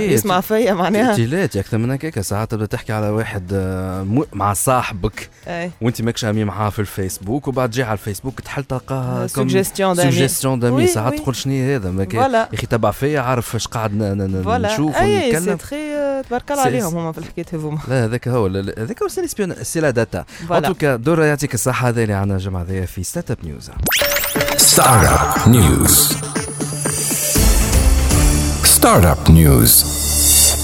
يسمع 0.00 0.40
فيا 0.40 0.74
معناها. 0.74 1.16
تيلات 1.16 1.56
أكثر 1.56 1.78
من 1.78 1.90
هكاك. 1.90 2.20
ساعات 2.20 2.50
تبدأ 2.50 2.66
تحكي 2.66 2.92
على 2.92 3.08
واحد 3.08 3.50
آه، 3.52 4.06
مع 4.32 4.52
صاحبك 4.52 5.28
وأنت 5.80 6.02
ماكش 6.02 6.24
ami 6.24 6.44
معاه 6.44 6.70
في 6.70 6.78
الفيسبوك. 6.78 7.41
وبعد 7.48 7.70
جاي 7.70 7.84
على 7.84 7.92
الفيسبوك 7.92 8.40
تحل 8.40 8.64
تلقاها 8.64 9.26
suggestion 9.26 9.96
d'ami. 9.96 10.10
suggestion 10.10 10.60
d'ami. 10.60 10.86
ساعات. 10.86 11.14
تقول 11.14 11.36
شنو 11.36 11.74
هذا؟ 11.74 11.90
ما 11.90 12.04
كان 12.04 12.34
يا 12.34 12.48
أخي 12.54 12.66
تبع 12.66 12.90
فيا 12.90 13.20
عارف 13.20 13.56
اش 13.56 13.66
قاعد 13.66 13.94
نشوف 13.94 14.96
أي 14.96 15.30
سي 15.30 15.36
ونتكلم 15.36 15.56
تخي 15.56 15.76
تبارك 16.28 16.50
الله 16.50 16.62
عليهم 16.62 16.96
هما 16.96 17.12
في 17.12 17.18
الحكاية 17.18 17.46
هذوما. 17.52 17.78
لا 17.88 18.04
هذاك 18.04 18.28
هو. 18.28 18.46
هذاك 18.78 19.02
هو 19.02 19.08
c'est 19.62 19.80
la 19.80 19.90
data. 19.90 20.24
en 20.40 20.46
voilà 20.46 20.68
tout 20.68 20.84
cas 20.84 20.96
دورة 20.96 21.24
يعطيك 21.24 21.54
الصحة. 21.54 21.88
هذا 21.88 22.02
اللي 22.02 22.14
عنا 22.14 22.34
الجمعة 22.34 22.62
هذايا 22.62 22.86
في 22.86 23.02
Startup 23.02 23.38
News 23.44 23.70
Startup 24.74 25.46
News. 25.56 25.94
Startup 28.76 29.22
News. 29.28 30.01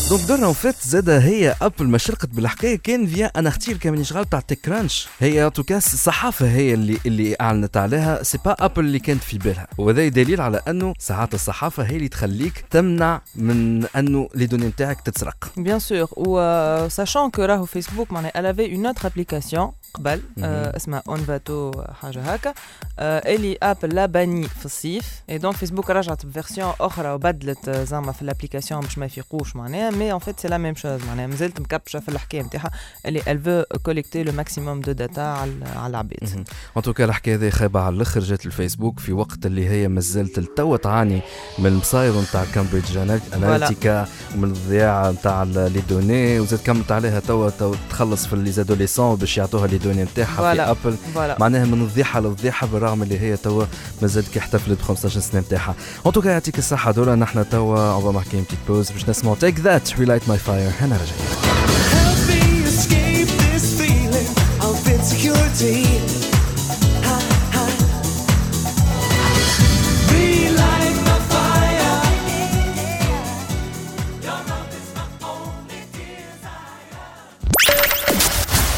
donc 0.09 0.23
دورنا 0.29 0.47
وفات 0.47 0.75
زاد 0.83 1.11
هي 1.11 1.57
Apple 1.63 1.87
ما 1.89 1.99
شلقت 1.99 2.29
بالحكاية 2.29 2.79
كان 2.79 3.07
via 3.07 3.33
un 3.37 3.49
article 3.49 3.77
كان 3.77 4.03
غلط 4.13 4.29
تاع 4.29 4.41
TechCrunch 4.41 5.09
هي 5.21 5.47
en 5.47 5.53
tout 5.53 5.66
cas 5.66 5.77
الصحافة 5.77 6.51
هي 6.51 6.75
اللي 6.75 6.99
اللي 7.07 7.37
أعلنت 7.41 7.77
عليها. 7.77 8.23
c'est 8.23 8.39
pas 8.45 8.57
Apple 8.65 8.85
اللي 8.85 8.99
كانت 8.99 9.23
في 9.23 9.39
بالها. 9.39 9.67
وهذا 9.79 10.09
دليل 10.09 10.41
على 10.41 10.61
أنه 10.69 10.95
ساعات 10.99 11.35
الصحافة 11.35 11.83
هي 11.83 11.97
اللي 11.97 12.09
تخليك 12.09 12.65
تمنع 12.71 13.23
من 13.37 13.85
أنه 13.85 14.29
les 14.35 14.47
données 14.47 14.67
نتاعك 14.67 15.01
تتسرق. 15.01 15.53
Sûr, 15.79 16.09
ou 16.17 16.39
euh, 16.39 16.89
sachant 16.89 17.31
que 17.37 17.41
راهو 17.41 17.65
فيسبوك 17.65 18.13
معناها 18.13 18.53
avait 18.53 18.69
une 18.69 18.87
autre 18.87 19.07
application 19.07 19.73
قبل 19.95 20.21
آه 20.39 20.77
اسمها 20.77 21.03
Onavo 21.09 21.73
حاجة 22.03 22.21
هكا 22.21 22.55
آه 22.99 23.35
اللي 23.35 23.59
Apple 23.63 23.95
l'a 23.95 24.07
banni 24.07 24.49
في 24.49 24.65
الصيف 24.65 25.05
et 25.31 25.39
donc 25.39 25.57
Facebook 25.57 25.91
رجعت 25.91 26.27
ب 26.27 26.32
version 26.33 26.73
أخرى 26.81 27.13
وبدلت 27.13 27.71
زعما 27.71 28.13
في 28.13 28.23
ال 28.23 28.28
application 28.28 28.81
باش 28.81 28.99
ما 28.99 29.07
يفيقوش 29.07 29.57
معناها 29.57 29.91
mais 29.99 30.13
en 30.13 30.19
fait 30.19 30.41
c'est 30.41 30.49
la 30.49 30.59
même 30.59 30.75
chose 30.75 31.05
معناها 31.05 31.27
مازالت 31.27 31.61
مكبشه 31.61 31.99
في 31.99 32.09
الحكاية 32.09 32.43
نتاعها 32.43 32.71
اللي 33.07 33.21
elle 33.21 33.39
veut 33.47 33.79
collecter 33.89 34.29
le 34.29 34.33
maximum 34.33 34.89
de 34.89 34.95
data 35.03 35.19
على 35.19 35.87
العباد 35.87 36.45
en 36.77 36.83
tout 36.83 36.95
cas 36.95 37.05
الحكاية 37.05 37.35
هذه 37.35 37.51
خايبه 37.51 37.81
على 37.81 37.97
الآخر 37.97 38.21
جات 38.21 38.47
الفيسبوك 38.47 39.01
في 39.01 39.13
وقت 39.13 39.47
اللي 39.47 39.69
هي 39.69 39.89
مازالت 39.89 40.39
التوا 40.39 40.77
تعاني 40.77 41.21
من 41.59 41.67
المصاير 41.67 42.21
نتاع 42.21 42.45
Cambridge 42.55 42.97
Analytica 43.35 44.09
ومن 44.35 44.45
الضياع 44.45 45.11
نتاع 45.11 45.43
les 45.43 45.83
données 45.89 46.41
وزاد 46.41 46.61
كملت 46.61 46.93
عليها 46.93 47.21
توا 47.21 47.51
توا 47.51 47.77
تخلص 47.91 48.27
في 48.27 48.37
les 48.37 48.53
adolescents 48.53 49.17
باش 49.17 49.39
يعطوها 49.39 49.67
les 49.67 49.79
données 49.79 50.03
نتاعها 50.03 50.55
في. 50.55 50.61
Apple 50.61 50.97
معناها 51.41 51.65
من 51.65 51.83
الضيحه 51.83 52.21
للضيحه 52.21 52.67
بالرغم 52.67 53.03
اللي 53.03 53.21
هي 53.21 53.37
توا 53.37 53.65
مازالت 54.03 54.29
كي 54.29 54.39
احتفلت 54.39 54.79
ب 54.79 54.83
15 54.83 55.21
سنه 55.21 55.41
نتاعها 55.41 55.75
en 56.07 56.13
tout 56.13 56.22
cas 56.22 56.29
يعطيك 56.29 56.59
الصحه 56.59 56.91
دولا 56.91 57.15
نحن 57.15 57.49
توا 57.49 57.93
on 57.93 58.15
marque 58.15 58.41
petite 58.41 58.59
pause 58.69 58.91
باش 58.91 59.09
نسمعوا 59.09 59.37
Take 59.37 59.61
That 59.61 59.88
Let's 59.89 59.99
relight 59.99 60.29
my 60.29 60.37
fire 60.37 60.75
and 60.81 60.93
energy. 60.93 61.15
Help 61.17 62.29
me 62.29 62.63
escape 62.63 63.27
this 63.27 63.81
feeling 63.81 64.29
of 64.61 64.87
insecurity. 64.87 65.87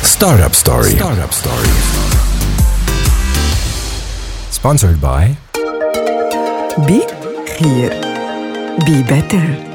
Startup 0.05 0.55
Story. 0.55 0.91
Startup 0.91 1.33
Story. 1.33 1.67
Sponsored 4.53 5.01
by 5.01 5.37
Be 6.87 7.05
Here. 7.59 8.01
Be 8.87 9.03
Better. 9.03 9.70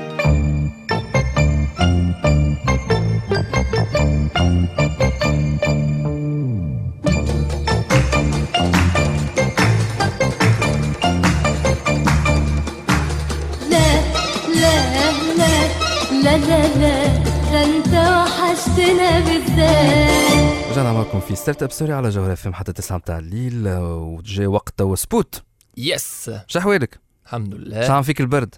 رجعنا 19.55 20.93
معكم 20.93 21.19
في 21.19 21.35
Startup 21.35 21.71
Story 21.71 21.93
على 21.93 22.09
جوهرة 22.09 22.33
FM 22.33 22.47
حتى 22.47 22.73
9 22.73 22.97
متاع 22.97 23.19
الليل. 23.19 23.67
وجاي 23.77 24.47
وقت 24.47 24.73
توا 24.77 24.95
سبوت 24.95 25.43
يس 25.77 26.31
شحوالك 26.47 26.99
الحمد 27.25 27.51
شو 27.53 27.57
لله 27.59 27.77
عم 27.91 28.01
فيك 28.01 28.21
البرد؟ 28.21 28.55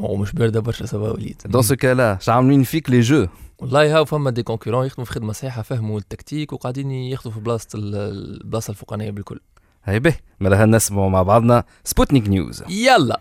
هو 0.00 0.16
مش 0.16 0.32
بارده 0.32 0.60
برشا 0.60 0.86
سوا 0.86 1.08
وليد. 1.10 1.42
dans 1.46 1.62
ce 1.62 1.76
cas-là 1.76 2.18
شو 2.20 2.32
عاملين 2.32 2.62
فيك 2.62 2.90
les 2.90 3.00
jeux 3.00 3.26
والله 3.58 3.96
هاو 3.96 4.04
فما 4.04 4.30
des 4.30 4.42
concurrents 4.42 4.86
يخدموا 4.86 5.04
في 5.06 5.12
خدمة 5.12 5.32
صحيحة 5.32 5.62
فهموا 5.62 5.98
التكتيك 5.98 6.52
وقاعدين 6.52 6.90
ياخذوا 6.90 7.32
في 7.34 7.40
بلاصة 7.40 7.68
ال- 7.74 7.94
البلاصة 8.40 8.70
الفوقانية 8.70 9.10
بالكل. 9.10 9.40
هاي 9.84 10.00
به. 10.00 10.14
مالا 10.40 10.64
نسمعوا 10.64 11.10
مع 11.10 11.22
بعضنا. 11.22 11.64
Sputnik 11.84 12.28
News 12.28 12.62
يلا. 12.68 13.20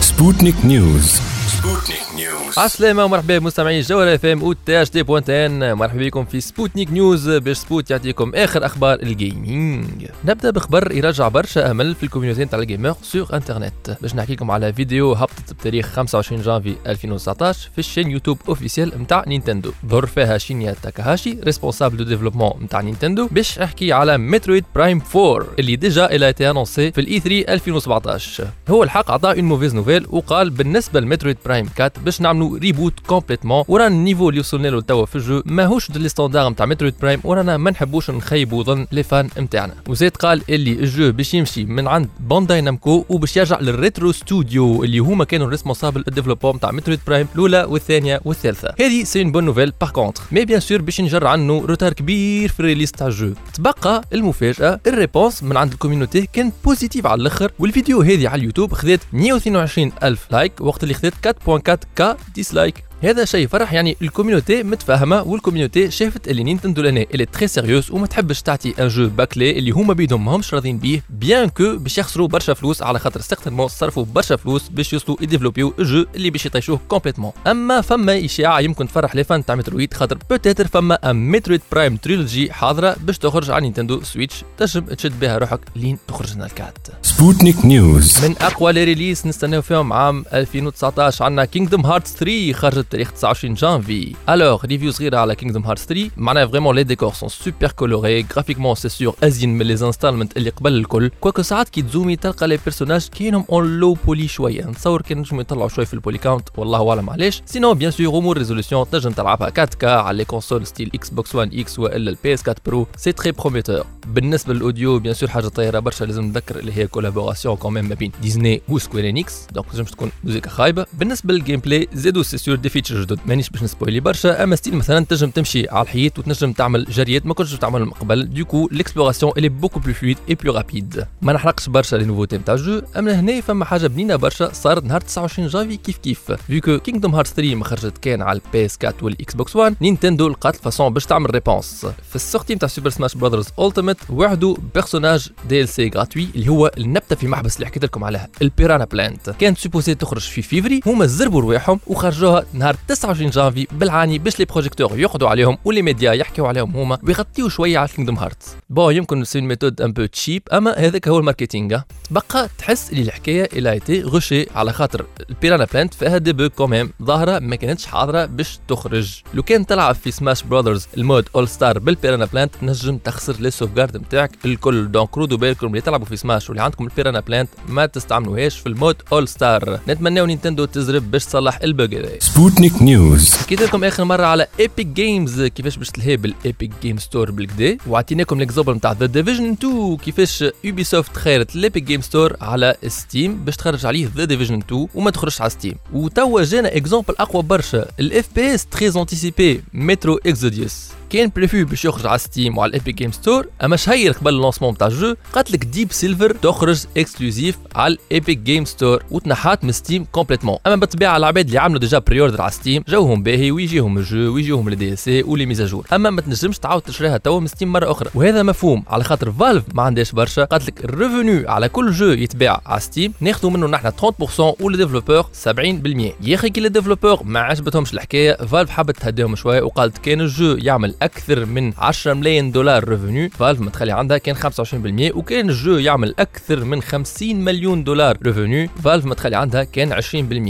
Sputnik 0.00 0.58
News. 0.72 1.08
Sputnik. 1.54 2.07
News. 2.18 2.58
عسلامة 2.58 3.04
ومرحبا 3.04 3.38
بمستمعي 3.38 3.78
الجوهرة 3.80 4.14
FM 4.14 4.42
و 4.42 4.82
THD 4.82 5.02
point 5.02 5.30
TN. 5.30 5.72
مرحبا 5.72 6.06
بكم 6.06 6.24
في 6.24 6.40
Sputnik 6.40 6.92
News. 6.92 7.30
باش 7.30 7.56
سبوت 7.56 7.90
يعطيكم 7.90 8.32
آخر 8.34 8.66
أخبار 8.66 8.98
ال 9.02 9.17
gaming 9.17 10.06
نبدأ 10.24 10.50
بخبر 10.50 10.92
يرجع 10.92 11.28
برشا 11.28 11.70
أمل 11.70 11.94
في 11.94 12.02
ال 12.02 12.06
community 12.06 12.44
نتاع 12.44 12.58
ال 12.58 12.63
gamers 12.63 12.94
sur 13.02 13.28
internet 13.32 13.96
باش 14.02 14.14
نحكي 14.14 14.32
لكم 14.32 14.50
على 14.50 14.72
فيديو 14.72 15.12
هبطت 15.12 15.52
بتاريخ 15.52 15.86
25 15.86 16.42
جانفي 16.42 16.74
2019 16.86 17.70
في 17.72 17.78
ال 17.78 17.83
chaîne 17.83 18.10
YouTube 18.10 18.38
officielle 18.48 19.02
نتاع 19.02 19.24
Nintendo. 19.26 19.72
ظهر 19.86 20.06
فيها 20.06 20.38
Shinya 20.38 20.74
Takahashi 20.82 21.36
responsable 21.44 21.96
de 21.96 22.04
développement 22.04 22.52
نتاع 22.62 22.80
Nintendo. 22.80 23.28
باش 23.30 23.58
أحكي 23.58 23.92
على 23.92 24.18
Metroid 24.18 24.64
Prime 24.74 25.02
4 25.16 25.46
اللي 25.58 25.76
déjà 25.76 26.06
elle 26.06 26.32
était 26.32 26.50
annoncée 26.50 26.92
في 26.92 27.00
ال 27.00 27.20
E3 27.20 27.52
2017 27.54 28.46
هو 28.68 28.82
الحق 28.82 29.10
عطاه 29.10 29.32
une 29.32 29.44
mauvaise 29.44 29.74
nouvelle 29.74 30.06
وقال 30.10 30.50
بالنسبة 30.50 31.00
ل 31.00 31.05
Metroid 31.05 31.36
Prime 31.44 31.68
4 31.80 31.92
باش 32.08 32.20
نعملوا 32.20 32.58
reboot 32.58 33.00
complètement 33.06 33.64
ورانا 33.68 33.94
ال 33.94 33.99
niveau 33.99 34.28
اللي 34.28 34.40
وصلنا 34.40 34.68
له 34.68 34.80
توا 34.80 35.06
في 35.06 35.16
ال 35.16 35.21
jeu. 35.21 35.42
ماهوش 35.46 35.90
dans 35.90 36.00
les 36.00 36.08
standards 36.08 36.48
نتاع 36.48 36.66
Metroid 36.66 36.94
Prime. 37.02 37.20
ورانا 37.24 37.56
ما 37.56 37.70
نحبوش 37.70 38.10
نخيبوا 38.10 38.62
ظن 38.62 38.86
les 38.92 39.02
fans 39.02 39.28
نتاعنا 39.38 39.74
وزيد 39.88 40.16
قال 40.16 40.42
اللي 40.48 40.72
ال 40.72 40.82
jeu 40.82 41.12
باش 41.12 41.34
يمشي 41.34 41.64
من 41.64 41.88
عند 41.88 42.08
Bandai 42.20 42.60
Namco 42.60 43.04
وباش 43.08 43.36
يرجع 43.36 43.60
لل 43.60 43.75
Retro 43.75 44.12
Studio 44.12 44.84
اللي 44.84 44.98
هما 44.98 45.24
كانوا 45.24 45.48
responsables 45.48 46.04
ال 46.08 46.11
développement 46.11 46.56
نتاع 46.56 46.70
Metroid 46.70 47.00
Prime 47.06 47.28
الأولى 47.34 47.64
والثانية 47.68 48.20
والثالثة. 48.24 48.74
هذه 48.80 49.04
c'est 49.04 49.24
bonne 49.24 49.44
nouvelle 49.44 49.72
par 49.80 49.90
contre 49.90 50.22
mais 50.32 50.44
bien 50.44 50.60
sûr 50.60 50.80
باش 50.80 51.00
نجر 51.00 51.26
عنه 51.26 51.64
retard 51.66 51.92
كبير 51.92 52.48
في 52.48 52.60
ال 52.60 52.64
release 52.64 52.92
تاع 52.92 53.06
ال 53.06 53.11
jeu. 53.11 53.32
تبقى 53.54 54.04
المفاجأة 54.12 54.80
ال 54.86 54.93
réponse 54.93 55.42
من 55.42 55.56
عند 55.56 55.72
ال 55.72 55.78
community 55.78 56.28
كان 56.32 56.52
positive 56.64 57.06
على 57.06 57.20
الأخر. 57.20 57.52
والفيديو 57.58 58.02
هذه 58.02 58.28
على 58.28 58.40
اليوتيوب 58.40 58.72
خذت 58.72 59.00
122 59.12 59.92
ألف 60.02 60.26
like 60.30 60.52
وقت 60.60 60.82
اللي 60.82 60.94
خذت 60.94 61.14
4.4 61.28 61.76
K 61.98 62.16
dislike 62.34 62.84
هذا 63.02 63.24
شيء 63.24 63.46
فرح 63.48 63.72
يعني 63.72 63.96
ال 64.02 64.08
community 64.08 64.62
متفاهمة 64.62 65.22
وال 65.22 65.34
community 65.34 65.90
شافت 65.90 66.28
اللي 66.28 66.42
Nintendo 66.42 66.82
لنا 66.82 67.06
اللي 67.14 67.26
très 67.26 67.46
sérieuse 67.48 67.90
وما 67.90 68.06
تحبش 68.06 68.42
تعطي 68.42 68.74
un 68.78 68.88
jeu 68.88 69.08
bâclé 69.08 69.58
اللي 69.58 69.70
هما 69.70 69.94
بيدهم 69.94 70.24
ماهمش 70.24 70.54
راضيين 70.54 70.78
بيه 70.78 71.04
bien 71.10 71.48
que 71.48 71.76
باش 71.76 71.98
يخسروا 71.98 72.28
برشا 72.28 72.54
فلوس 72.54 72.82
على 72.82 72.98
خاطر 72.98 73.20
certainement 73.20 73.68
صرفوا 73.68 74.04
برشا 74.04 74.36
فلوس 74.36 74.68
باش 74.68 74.92
يوصلوا 74.92 75.16
يديفلوبيو 75.20 75.74
ال 75.78 75.85
jeu 75.85 76.06
اللي 76.14 76.30
باش 76.30 76.46
يطيشوه 76.46 76.80
complètement 76.88 77.32
أما 77.46 77.80
فما 77.80 78.24
إشاعة 78.24 78.60
يمكن 78.60 78.88
تفرح 78.88 79.14
les 79.16 79.24
fans 79.24 79.44
تاع 79.44 79.54
Metroid 79.54 79.94
خاطر 79.94 80.18
peut-être 80.30 80.66
فما 80.66 81.10
même 81.10 81.32
Metroid 81.32 81.60
Prime 81.72 81.96
Trilogy 81.96 82.52
حاضرة 82.52 82.96
باش 83.00 83.18
تخرج 83.18 83.50
على 83.50 83.60
Nintendo 83.62 84.02
Switch 84.02 84.44
تنجم 84.58 84.80
تشد 84.80 85.20
بها 85.20 85.38
روحك 85.38 85.60
لين 85.76 85.98
تخرج 86.08 86.34
لنا 86.34 86.46
ال 86.46 86.51
quatre 86.51 86.78
Sputnik 87.06 87.56
News. 87.64 88.24
من 88.24 88.34
أقوى 88.40 88.72
les 88.72 88.84
releases 88.84 89.26
نستناو 89.26 89.62
فيهم 89.62 89.92
عام 89.92 90.24
2019 90.32 91.24
عندنا 91.24 91.44
Kingdom 91.44 91.86
Hearts 91.86 92.12
3 92.14 92.52
خرجت 92.52 92.87
بتاريخ 92.88 93.12
29 93.12 93.54
جانفي 93.54 94.14
alors 94.28 94.64
review 94.66 94.90
صغيره 94.90 95.16
على 95.18 95.34
Kingdom 95.34 95.64
Hearts 95.64 95.84
3 95.86 96.10
معناها 96.16 96.46
vraiment 96.46 96.76
les 96.76 96.82
décors 96.84 97.12
sont 97.12 97.28
super 97.28 97.72
colorés 97.72 98.26
graphiquement 98.32 98.74
c'est 98.74 98.88
sûr 98.88 99.14
ازين 99.24 99.58
من 99.58 99.66
les 99.66 99.72
installments 99.72 100.36
اللي 100.36 100.50
قبل 100.50 100.74
الكل 100.74 101.10
quoique 101.20 101.42
ساعات 101.42 101.68
كي 101.68 101.82
تزومي 101.82 102.16
تلقى 102.16 102.48
les 102.48 102.58
personnages 102.64 103.08
كاينهم 103.08 103.44
en 103.52 103.80
low 103.80 103.92
poly 104.06 104.28
شوية 104.28 104.64
نتصور 104.64 105.02
كان 105.02 105.18
نجموا 105.18 105.40
يطلعوا 105.40 105.68
شوية 105.68 105.86
في 105.86 105.94
ال 105.94 105.99
poly 105.99 106.18
count 106.18 106.48
والله 106.56 106.90
اعلم 106.90 107.10
علاش 107.10 107.42
sinon 107.46 107.74
bien 107.74 107.90
sûr 107.90 108.18
en 108.18 108.25
mode 108.25 108.38
résolution 108.38 108.90
تنجم 108.90 109.10
تلعبها 109.10 109.48
4 109.48 109.66
K 109.66 109.90
على 109.90 110.18
les 110.18 110.24
consoles 110.24 110.66
style 110.66 110.90
Xbox 110.94 111.34
1 111.34 111.54
X 111.54 111.78
والا 111.78 112.10
ال 112.10 112.34
PS 112.34 112.40
4 112.48 112.56
Pro 112.66 112.86
c'est 112.96 113.12
très 113.12 113.32
prometteur 113.32 113.84
بالنسبة 114.06 114.54
لل 114.54 114.67
audio 114.67 114.98
bien 114.98 115.14
sûr 115.14 115.28
حاجة 115.28 115.48
طايره 115.48 115.78
برشا 115.78 116.04
لازم 116.04 116.24
نذكر 116.24 116.58
اللي 116.58 116.72
هي 116.76 116.86
collaboration 116.86 117.56
quand 117.56 117.72
même 117.72 117.84
ما 117.88 117.94
بين 117.94 118.12
ديزني 118.22 118.62
و 118.68 118.74
Square 118.74 119.08
Enix 119.08 119.46
donc 119.52 119.66
تنجمش 119.72 119.90
تكون 119.90 120.10
موزيكا 120.24 120.50
خايبه 120.50 120.86
بالنسبة 120.92 121.34
لل 121.34 121.60
gameplay 121.60 121.88
زادوا 121.92 122.22
c'est 122.22 122.38
sûr 122.38 122.54
des 122.54 122.68
features 122.78 123.02
جدد. 123.02 123.18
مانيش 123.26 123.50
باش 123.50 123.62
نسبويلي 123.62 124.00
برشا. 124.00 124.44
أما 124.44 124.56
style 124.56 124.74
مثلا 124.74 125.04
تنجم 125.04 125.30
تمشي 125.30 125.68
على 125.68 125.82
الحيط 125.82 126.18
وتنجم 126.18 126.52
تعمل 126.52 126.84
جريات 126.84 127.26
ما 127.26 127.34
كنتش 127.34 127.52
تعملهم 127.52 127.90
قبل. 127.90 128.30
du 128.34 128.45
coup 128.45 128.68
l'exploration 128.72 129.32
elle 129.38 129.48
est 129.48 129.57
beaucoup 129.57 129.80
plus 129.80 129.94
fluide 129.94 130.12
et 130.12 130.18
plus 130.28 130.52
rapide 130.52 131.06
ما 131.22 131.32
نحرقش 131.32 131.68
برشا 131.68 131.96
les 131.96 132.04
nouveautés 132.04 132.38
نتاع 132.38 132.54
ال 132.54 132.60
jeu. 132.60 132.82
أما 132.96 133.20
هنا 133.20 133.40
فما 133.40 133.64
حاجة 133.64 133.86
بنينة 133.86 134.16
برشا. 134.16 134.52
صارت 134.52 134.84
نهار 134.84 135.00
29 135.00 135.48
جانفي 135.48 135.76
كيف 135.76 135.98
كيف. 135.98 136.32
vu 136.32 136.50
que 136.50 136.78
Kingdom 136.78 137.14
Hearts 137.14 137.26
3 137.26 137.54
ما 137.54 137.64
خرجت 137.64 137.98
كان 137.98 138.22
على 138.22 138.40
ال 138.46 138.66
PS 138.66 138.78
4 138.84 138.94
وال 139.02 139.34
Xbox 139.34 139.56
1 139.56 139.76
Nintendo 139.80 140.28
لقات 140.28 140.56
façon 140.56 140.92
باش 140.92 141.06
تعمل 141.06 141.34
réponse 141.34 141.86
في 142.08 142.16
ال 142.16 142.21
sortie 142.21 142.54
نتاع 142.54 142.68
Super 142.68 142.90
Smash 142.90 143.14
Brothers 143.14 143.46
Ultimate 143.58 143.96
وعدوا 144.10 144.56
personnage 144.74 145.28
DLC 145.48 145.90
gratuit 145.94 146.28
اللي 146.34 146.48
هو 146.48 146.70
النبتة 146.78 147.16
في 147.16 147.28
محبس 147.28 147.56
اللي 147.56 147.66
حكيت 147.66 147.84
لكم 147.84 148.04
عليها 148.04 148.28
ال 148.42 148.47
Piranha 148.47 148.84
Plant 148.84 149.30
كانت 149.30 149.58
supposée 149.58 149.94
تخرج 149.94 150.20
في 150.20 150.42
فيفري 150.42 150.80
هما 150.86 151.06
زربوا 151.06 151.40
رواحهم 151.40 151.80
وخرجوها 151.86 152.44
نهار 152.52 152.67
29 152.88 153.30
جانفي 153.30 153.66
بالعاني 153.72 154.18
باش 154.18 154.38
les 154.38 154.44
projecteurs 154.44 154.98
يقعدوا 154.98 155.28
عليهم 155.28 155.58
و 155.64 155.68
les 155.68 155.82
médias 155.82 156.12
يحكيوا 156.12 156.48
عليهم 156.48 156.76
هما 156.76 156.98
ويغطيوا 157.02 157.48
شوية 157.48 157.78
على 157.78 157.88
Kingdom 157.88 158.16
Hearts 158.18 158.56
bon 158.70 158.96
يمكن 158.96 159.24
c'est 159.24 159.40
méthode 159.40 159.80
un 159.80 159.92
peu 159.92 160.06
cheap 160.06 160.42
أما 160.52 160.72
هذاك 160.78 161.08
هو 161.08 161.18
ال 161.18 161.24
marketing. 161.24 161.80
بقى 162.10 162.48
تحس 162.58 162.90
اللي 162.92 163.02
الحكاية 163.02 163.48
elle 163.52 163.72
était 163.72 164.02
rushée 164.02 164.46
على 164.54 164.72
خاطر 164.72 165.06
ال 165.30 165.35
Piranha 165.35 165.66
Plant 165.72 165.94
فيها 165.94 166.18
des 166.18 166.31
bugs 166.31 166.48
quand 166.48 166.72
même 166.72 166.92
ظاهرة 167.02 167.38
ما 167.38 167.56
كانتش 167.56 167.86
حاضرة 167.86 168.24
باش 168.24 168.58
تخرج. 168.68 169.22
لو 169.34 169.42
كان 169.42 169.66
تلعب 169.66 169.94
في 169.94 170.10
Smash 170.10 170.42
Brothers 170.42 170.86
ال 170.96 171.02
mode 171.02 171.28
All-Star 171.34 171.78
بال 171.78 171.88
Piranha 171.88 172.24
Plant 172.24 172.54
نجم 172.62 172.98
تخسر 172.98 173.36
les 173.40 173.50
sauvegardes 173.50 173.96
نتاعك 173.96 174.30
الكل. 174.44 174.92
donc 174.92 175.18
رودوا 175.18 175.38
بالكم 175.38 175.66
اللي 175.66 175.80
تلعبوا 175.80 176.06
في 176.06 176.16
سماش 176.16 176.48
واللي 176.50 176.62
عندكم 176.62 176.84
ال 176.84 176.88
Piranha 176.88 177.20
Plant 177.20 177.48
ما 177.68 177.86
تستعملوهاش 177.86 178.58
في 178.58 178.66
ال 178.68 178.96
mode 179.12 179.28
All-Star 179.28 179.80
نتمناو 179.88 180.26
Nintendo 180.26 180.64
تزرب 180.64 181.10
باش 181.10 181.24
تصلح 181.24 181.58
ال 181.62 181.68
bug 181.68 181.86
هذا 181.86 182.18
Sputnik 182.58 182.80
News. 182.80 183.36
حكيت 183.36 183.62
لكم 183.62 183.84
آخر 183.84 184.04
مرة 184.04 184.26
على 184.26 184.46
Epic 184.60 184.86
Games 184.86 185.42
كيفاش 185.42 185.76
باش 185.76 185.90
تلهي 185.90 186.16
بال 186.16 186.34
Epic 186.34 186.70
Game 186.82 186.98
Store 186.98 187.30
بالكدا؟ 187.30 187.76
وعطيناكم 187.88 188.38
l'exemple 188.38 188.74
نتاع 188.74 188.92
The 188.92 189.06
Division 189.06 189.52
2 189.52 189.96
كيفاش 189.96 190.44
Ubisoft 190.64 191.16
خيرت 191.16 191.56
ال 191.56 191.61
Epic 191.61 191.82
Game 191.82 192.00
Store 192.00 192.36
على 192.40 192.74
Steam 192.86 193.44
باش 193.44 193.56
تخرج 193.56 193.86
عليه 193.86 194.08
The 194.16 194.24
Division 194.24 194.58
2 194.58 194.88
وما 194.94 195.10
تخرجش 195.10 195.40
على 195.40 195.50
Steam 195.50 195.74
وتوا 195.92 196.44
جانا 196.44 196.76
exemple 196.76 197.14
أقوى 197.18 197.42
برشا 197.42 197.86
ال 198.00 198.28
FPS 198.34 198.66
très 198.66 198.88
anticipé 199.00 199.62
Metro 199.74 200.20
Exodus 200.26 200.88
كان 201.10 201.30
prévu 201.36 201.64
باش 201.64 201.84
يخرج 201.84 202.06
على 202.06 202.18
Steam 202.18 202.58
وعلى 202.58 202.68
ال 202.70 202.75
Epic 202.75 202.94
Game 202.94 203.12
Store 203.12 203.46
أما 203.64 203.76
شهير 203.76 204.12
قبل 204.12 204.34
ال 204.34 204.38
lancement 204.38 204.76
تاع 204.78 204.86
ال 204.86 204.93
jeu 204.93 205.14
قالت 205.32 205.50
لك 205.50 205.64
Deep 205.64 205.92
Silver 205.92 206.32
تخرج 206.32 206.84
exclusif 206.96 207.58
على 207.74 207.94
ال 207.94 208.03
Epic 208.03 208.38
Game 208.38 208.64
Store 208.64 209.02
وتنحات 209.10 209.64
من 209.64 209.72
Steam 209.72 210.04
complètement 210.12 210.58
أما 210.66 210.76
بالطبيعة 210.76 211.16
العباد 211.16 211.46
اللي 211.46 211.58
عملوا 211.58 211.80
déjà 211.80 211.98
pre-order 211.98 212.42
على 212.42 212.50
Steam 212.50 212.84
جوهم 212.88 213.22
باهي 213.22 213.50
ويجيهم 213.50 213.98
ال 213.98 214.07
jeu 214.07 214.34
ويجيهم 214.34 214.68
ال 214.68 214.74
DLC 214.74 214.92
و 214.92 215.08
les 215.08 215.46
mises 215.46 215.66
à 215.66 215.70
jour 215.70 215.86
أما 215.92 216.10
ما 216.10 216.20
تنجمش 216.20 216.58
تعاود 216.58 216.82
تشريها 216.82 217.16
توا 217.16 217.40
من 217.40 217.46
Steam 217.46 217.72
مرة 217.72 217.90
أخرى. 217.90 218.10
وهذا 218.14 218.42
مفهوم. 218.42 218.84
على 218.88 219.04
خاطر 219.04 219.32
Valve 219.32 219.64
ما 219.74 219.82
عندهاش 219.82 220.12
برشا. 220.12 220.44
قالت 220.44 220.68
لك 220.68 220.84
ال 220.84 220.93
revenu 220.93 221.48
على 221.48 221.68
كل 221.68 221.90
jeu 221.90 222.06
يتباع 222.06 222.60
على 222.66 222.80
Steam 222.80 223.12
ناخذوا 223.20 223.50
منه 223.50 223.66
نحن 223.66 223.90
30% 223.90 224.56
وال 224.60 224.69
développeur 224.69 225.22
70% 225.44 226.12
يا 226.22 226.34
أخي 226.34 226.50
كي 226.50 226.66
ال 226.66 226.71
développeur 226.71 227.24
ما 227.24 227.40
عجبتهمش 227.40 227.94
الحكاية 227.94 228.36
Valve 228.36 228.70
حبت 228.70 228.96
تهديهم 228.96 229.36
شوية 229.36 229.62
وقالت 229.62 229.98
كان 229.98 230.20
ال 230.20 230.29
jeu 230.29 230.56
يعمل 230.56 230.94
أكثر 231.02 231.44
من 231.44 231.72
10 231.78 232.14
ملايين 232.14 232.52
دولار 232.52 232.88
revenu 232.88 233.28
Valve 233.28 233.60
ما 233.60 233.70
تخلي 233.70 233.92
عندها 233.92 234.18
كان 234.18 234.36
25% 234.36 235.16
وكان 235.16 235.48
ال 235.50 235.57
jeu 235.57 235.76
يعمل 235.76 236.14
أكثر 236.18 236.64
من 236.64 236.82
50 236.82 237.36
مليون 237.36 237.84
دولار 237.84 238.18
revenu 238.22 238.70
Valve 238.84 239.04
ما 239.04 239.14
تخلي 239.14 239.36
عندها 239.36 239.64
كان 239.64 240.00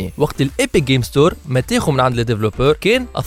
20% 0.08 0.20
وقت 0.20 0.40
ال 0.40 0.49
Epic 0.49 0.82
Game 0.82 1.02
Store 1.02 1.34
ما 1.46 1.60
تاخذ 1.60 1.92
من 1.92 2.00
عند 2.00 2.14
les 2.14 2.24
développeurs 2.24 2.72
كان 2.72 3.06
12% 3.16 3.18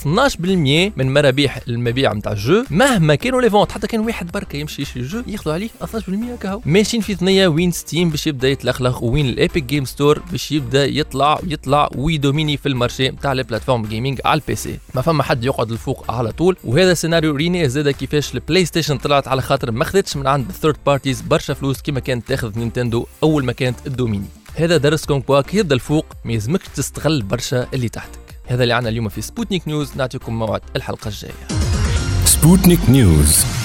من 0.98 1.14
مرابيح 1.14 1.60
المبيع 1.68 2.14
نتاع 2.14 2.32
ال 2.32 2.38
jeu. 2.38 2.64
مهما 2.70 3.16
كانوا 3.16 3.42
les 3.42 3.50
ventes 3.50 3.72
حتى 3.72 3.88
كان 3.88 4.00
واحد 4.00 4.32
بركه 4.32 4.58
يمشي 4.58 4.82
يشري 4.82 5.02
ال 5.04 5.09
jeu 5.09 5.24
ياخذوا 5.28 5.54
عليه 5.54 5.70
12% 5.84 6.38
كهو. 6.42 6.62
ماشيين 6.66 7.04
في 7.04 7.16
ثنية 7.16 7.48
وين 7.48 7.72
Steam 7.72 8.10
باش 8.10 8.28
يبدأ 8.28 8.50
يتلخلخ 8.50 9.04
وين 9.04 9.30
ال 9.30 9.37
Epic 9.37 9.64
Game 9.64 9.86
Store 9.86 10.20
باش 10.32 10.52
يبدأ 10.52 10.86
يطلع 10.86 11.40
ويطلع 11.44 11.90
وي 11.96 12.10
dominer 12.10 12.58
في 12.58 12.70
ال 12.70 12.75
marché 12.75 13.10
نتاع 13.10 13.34
les 13.34 13.44
plateformes 13.44 13.86
gaming 13.86 14.22
على 14.26 14.42
ال 14.42 14.56
PC. 14.56 14.80
ما 14.96 15.02
فما 15.02 15.24
حد 15.24 15.44
يقعد 15.44 15.72
الفوق 15.72 16.12
على 16.12 16.32
طول 16.32 16.58
وهذا 16.64 16.94
سيناريو 17.12 17.36
ريناه 17.36 17.70
زاده 17.70 17.90
كيفاش 17.90 18.34
ال 18.34 18.66
PlayStation 18.66 18.98
طلعت 18.98 19.28
على 19.28 19.42
خاطر 19.42 19.72
ما 19.72 19.86
خذتش 19.86 20.18
من 20.18 20.28
عند 20.28 20.50
ال 20.50 20.54
third 20.54 20.76
parties 20.86 21.22
برشا 21.22 21.54
فلوس 21.54 21.82
كما 21.82 22.00
كانت 22.00 22.28
تاخذ 22.28 22.60
Nintendo 22.60 23.06
أول 23.24 23.46
ما 23.46 23.52
كانت 23.52 23.78
الدوميني. 23.88 24.26
هذا 24.56 24.78
درس 24.78 24.93
comme 24.94 25.20
quoi 25.20 25.42
كي 25.42 25.58
يبدا 25.58 25.76
الفوق 25.76 26.06
ما 26.26 26.34
يلزمكش 26.34 26.68
تستغل 26.76 27.22
برشا 27.22 27.68
اللي 27.74 27.90
تحتك. 27.90 28.20
هذا 28.48 28.64
اللي 28.64 28.74
عنا 28.74 28.90
اليوم 28.90 29.10
في 29.10 29.22
Sputnik 29.22 29.68
News 29.68 29.92
نعطيكم 29.96 30.40
موعد 30.40 30.62
الحلقة 30.76 31.08
الجاية. 31.08 31.48
Sputnik 32.26 32.90
News. 32.90 33.61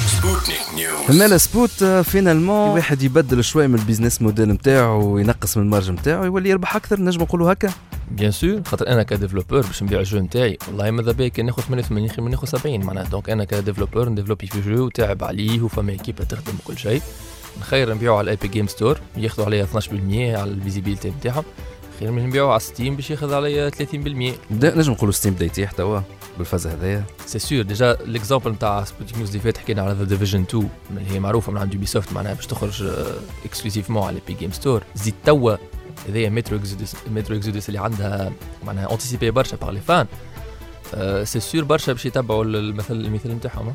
مالا 1.08 1.38
سبوت 1.38 1.84
finalement 1.84 2.68
واحد 2.68 3.02
يبدل 3.02 3.44
شوية 3.44 3.66
من 3.66 3.74
ال 3.74 3.79
business 3.79 4.22
model 4.22 4.48
نتاعو 4.48 5.14
وينقص 5.14 5.56
من 5.56 5.62
ال 5.62 5.67
marge 5.67 5.90
نتاعو 5.90 6.24
يولي 6.24 6.48
يربح 6.50 6.76
أكثر 6.76 7.00
نجم 7.00 7.22
نقولوا 7.22 7.52
هكا؟ 7.52 7.70
bien 8.10 8.30
sûr 8.30 8.62
خاطر 8.66 8.88
أنا 8.88 9.02
ك 9.02 9.07
développeur 9.07 9.60
باش 9.60 9.82
نبيع 9.82 9.98
ال 10.00 10.05
jeu 10.05 10.18
نتاعي 10.18 10.58
والله 10.68 10.90
ماذا 10.90 11.12
بيا 11.12 11.28
كان 11.28 11.46
ناخذ 11.46 11.62
88 11.62 12.08
خير 12.08 12.20
من 12.20 12.30
ناخذ 12.30 12.46
70 12.46 12.80
معناها 12.84 13.04
donc 13.04 13.30
أنا 13.30 13.44
ك 13.44 13.49
développeur 13.49 14.08
ن 14.08 14.12
développer 14.12 14.46
في 14.46 14.60
jeu 14.60 14.86
وتعب 14.86 15.24
عليه 15.24 15.60
وفما 15.62 15.92
équipe 15.92 16.16
تخدم 16.16 16.52
وكل 16.64 16.78
شيء. 16.78 17.02
نخير 17.60 17.94
نبيعو 17.94 18.16
على 18.16 18.24
ال 18.24 18.29
Epic 18.29 18.48
Game 18.48 18.66
Store 18.66 18.98
ياخذوا 19.16 19.46
عليها 19.46 19.66
12% 19.66 19.78
على 20.12 20.50
ال 20.50 20.56
visibilité 20.56 21.10
نتاعهم. 21.10 21.44
خير 22.00 22.10
من 22.10 22.26
نبيعه 22.26 22.50
على 22.50 22.60
Steam 22.60 22.96
باش 22.96 23.10
ياخذ 23.10 23.32
عليا 23.34 23.70
30% 23.70 23.74
بدا 24.50 24.78
نجم 24.78 24.92
نقولوا 24.92 25.12
Steam 25.12 25.34
بدا 25.34 25.44
يتيح 25.44 25.70
توا 25.72 26.00
بال 26.38 26.46
phase 26.46 26.66
هذايا. 26.66 27.04
c'est 27.26 27.38
sûr 27.38 27.62
déjà 27.62 27.96
l'exemple 28.04 28.50
نتاع 28.50 28.84
Sputnik 28.84 29.16
News 29.16 29.28
اللي 29.28 29.40
فات 29.40 29.58
حكينا 29.58 29.82
على 29.82 29.92
The 29.92 30.04
Division 30.04 30.42
2 30.42 30.68
اللي 30.90 31.10
هي 31.10 31.20
معروفة 31.20 31.52
من 31.52 31.58
عند 31.58 31.74
Ubisoft 31.74 32.12
معناها 32.12 32.34
باش 32.34 32.46
تخرج 32.46 32.84
exclusivement 33.44 34.02
على 34.02 34.18
Epic 34.26 34.34
Game 34.34 34.52
Store 34.52 34.82
زيد 34.94 35.14
توا 35.24 35.56
هذايا 36.08 36.28
Metro 36.28 36.56
Exodus 36.56 36.96
Metro 37.10 37.36
Exodus 37.36 37.68
اللي 37.68 37.80
عندها 37.80 38.32
معناها 38.66 38.92
anticipé 38.92 39.30
برشا 39.30 39.56
par 39.56 39.70
les 39.70 39.80
fans 39.80 40.06
c'est 41.24 41.40
sûr 41.40 41.64
برشا 41.64 41.92
باش 41.92 42.06
يتبعوا 42.06 42.44
المثل 42.44 42.94
المثال 42.94 43.36
نتاعهم 43.36 43.74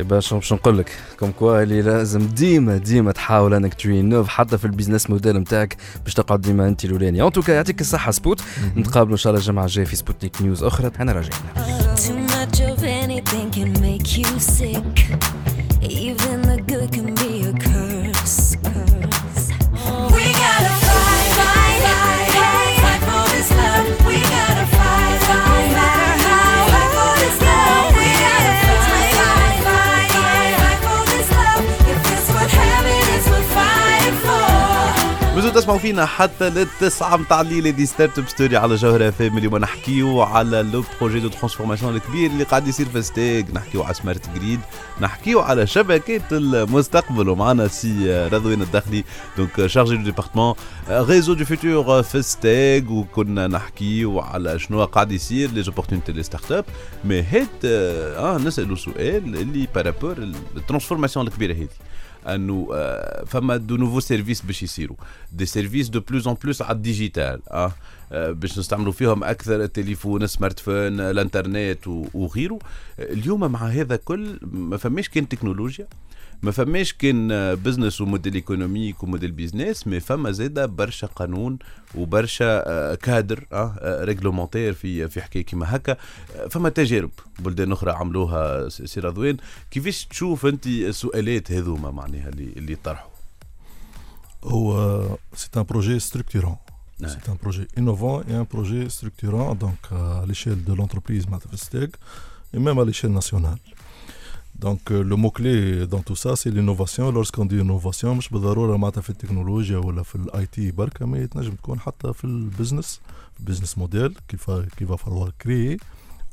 باش 0.00 0.34
باش 0.34 0.52
نقول 0.52 0.78
لك 0.78 0.90
comme 1.18 1.30
quoi 1.30 1.62
اللي 1.62 1.82
لازم 1.82 2.26
ديما 2.26 2.76
ديما 2.76 3.12
تحاول 3.12 3.54
إنك 3.54 3.74
ت 3.74 3.82
rénove 3.82 4.28
حتى 4.28 4.58
في 4.58 4.64
ال 4.64 4.69
business 4.69 5.10
model 5.10 5.36
نتاعك 5.36 5.76
باش 6.04 6.14
تقعد 6.14 6.40
ديما 6.40 6.68
أنت 6.68 6.84
الاولاني 6.84 7.22
en 7.22 7.32
tout 7.32 7.43
cas 7.43 7.52
يعطيك 7.52 7.80
الصحة 7.80 8.10
سبوت. 8.10 8.42
نتقابلوا 8.76 9.12
إن 9.12 9.16
شاء 9.16 9.30
الله 9.30 9.40
الجمعه 9.40 9.64
الجايه 9.64 9.86
في 9.86 9.96
Sputnik 9.96 10.42
News 10.42 10.62
أخرى. 10.62 10.90
أنا 11.00 11.12
راجعين 11.12 11.75
much 12.38 12.60
of 12.60 12.84
anything 12.84 13.50
can 13.50 13.72
make 13.80 14.18
you 14.18 14.26
sick. 14.38 14.84
Even 15.80 16.42
the 16.42 16.62
good 16.66 16.92
can 16.92 17.14
be 17.14 17.46
a 17.48 17.52
تسمعوا 35.66 35.80
فينا 35.80 36.06
حتى 36.06 36.50
للتسعة 36.50 37.16
متاع 37.16 37.40
الليل. 37.40 37.76
The 37.76 37.86
Startup 37.86 38.28
Story 38.28 38.56
على 38.56 38.74
جوهرة 38.74 39.10
FM 39.10 39.38
اليوم 39.38 39.56
نحكيو 39.56 40.22
على 40.22 40.62
le 40.62 40.84
projet 41.00 41.20
de 41.20 41.28
transformation 41.28 41.96
الكبير 41.96 42.30
اللي 42.30 42.44
قاعد 42.44 42.68
يصير 42.68 42.86
في 42.86 43.02
STEG 43.02 43.46
نحكيو 43.54 43.82
على 43.82 43.94
smart 43.94 44.30
grid 44.34 44.60
نحكيو 45.00 45.40
على 45.40 45.66
شبكات 45.66 46.32
المستقبل. 46.32 47.28
ومعنا 47.28 47.68
سي 47.68 48.28
رضوان 48.32 48.62
الداخلي. 48.62 49.04
donc 49.36 49.66
chargé 49.66 49.96
du 49.96 50.02
département 50.02 50.54
réseau 50.90 51.34
du 51.34 51.44
futur 51.44 52.02
في 52.02 52.22
STEG 52.22 52.90
وكنا 52.90 53.46
نحكيو 53.46 54.20
على 54.20 54.58
شنو 54.58 54.84
قاعد 54.84 55.12
يصير 55.12 55.50
les 55.50 55.62
opportunités 55.62 56.12
les 56.12 56.22
start-up 56.22 56.64
mais 57.04 57.22
هيت 57.22 57.64
آه 57.64 58.38
نسالوا 58.38 58.76
سؤال 58.76 59.36
اللي 59.36 59.68
par 59.74 59.87
rapport 59.87 60.16
ال 60.56 60.61
transformation 60.61 61.26
الكبيرة 61.26 61.54
هذه. 61.54 61.68
انه 62.26 62.68
آه، 62.72 63.24
فما 63.24 63.56
de 63.56 63.76
nouveaux 63.76 64.00
services 64.00 64.40
باش 64.40 64.62
يصيروا. 64.62 64.96
des 65.32 65.46
services 65.46 65.88
de 65.88 66.00
plus 66.00 66.26
en 66.26 66.36
plus 66.44 66.62
على 66.62 66.76
ال 66.76 66.84
digital 66.84 67.40
آه. 67.50 67.72
آه، 68.12 68.30
باش 68.30 68.58
نستعملوا 68.58 68.92
فيهم 68.92 69.24
أكثر 69.24 69.62
التليفون 69.62 70.26
smartphone 70.26 71.00
الانترنت 71.00 71.86
وغيره. 72.14 72.58
اليوم 72.98 73.52
مع 73.52 73.66
هذا 73.66 73.96
كل 73.96 74.38
ما 74.42 74.76
فماش 74.76 75.08
كان 75.08 75.28
تكنولوجيا. 75.28 75.86
ما 76.42 76.50
فماش 76.50 76.92
كان 76.92 77.28
business 77.54 78.00
و 78.00 78.05
modèle 78.05 78.34
économique 78.34 79.02
و 79.02 79.06
modèle 79.06 79.32
business 79.32 79.86
mais 79.86 80.00
فما 80.00 80.30
زاده 80.30 80.66
برشا 80.66 81.06
قانون 81.06 81.58
وبرشا 81.94 82.62
آه، 82.66 82.94
كادر 82.94 83.46
آه 83.52 84.04
réglementaire 84.04 84.72
في 84.72 85.08
في 85.08 85.22
حكاية 85.22 85.44
كيما 85.44 85.76
هكا 85.76 85.96
آه، 86.36 86.48
فما 86.48 86.68
تجارب 86.68 87.10
بلدان 87.38 87.72
أخرى 87.72 87.92
عملوها 87.92 88.68
سي 88.68 89.00
رضوان 89.00 89.36
كيفاش 89.70 90.04
تشوف 90.04 90.46
أنت 90.46 90.66
السؤالات 90.66 91.52
هذوما 91.52 91.90
معناها 91.90 92.28
اللي 92.28 92.52
اللي 92.56 92.76
طرحوا 92.84 93.10
هو 94.44 95.18
un 95.56 95.64
projet 95.64 95.98
structurant. 95.98 96.58
Ouais. 97.00 97.08
C'est 97.08 97.28
un 97.28 97.36
projet 97.36 97.66
innovant 97.76 98.22
et 98.28 98.34
un 98.34 98.46
projet 98.46 98.88
structurant 98.88 99.54
donc 99.54 99.80
à 99.90 100.24
l'échelle 100.26 100.62
de 100.64 100.72
l'entreprise 100.72 101.28
Matavesteg 101.28 101.90
et 102.54 102.58
même 102.58 102.78
à 102.78 102.84
l'échelle 102.84 103.12
nationale. 103.12 103.58
Donc 104.65 104.91
euh, 104.91 105.01
le 105.11 105.15
mot-clé 105.15 105.87
dans 105.87 106.03
tout 106.07 106.15
ça 106.23 106.35
c'est 106.35 106.51
l'innovation. 106.55 107.11
Lorsqu'on 107.11 107.45
dit 107.45 107.57
innovation 107.59 108.05
مش 108.17 108.29
بالضرورة 108.29 108.77
معناتها 108.77 109.01
في 109.01 109.09
التكنولوجيا 109.09 109.77
ولا 109.77 110.03
في 110.03 110.15
الاي 110.15 110.45
تي 110.45 110.71
بركة 110.71 111.05
ما 111.05 111.25
تنجم 111.25 111.51
تكون 111.55 111.79
حتى 111.79 112.13
في 112.13 112.23
البزنس 112.25 112.99
البزنس 113.39 113.77
موديل 113.77 114.15
كيف 114.27 114.51
كي 114.51 114.85
va 114.85 114.97
falloir 114.97 115.29
créer 115.43 115.83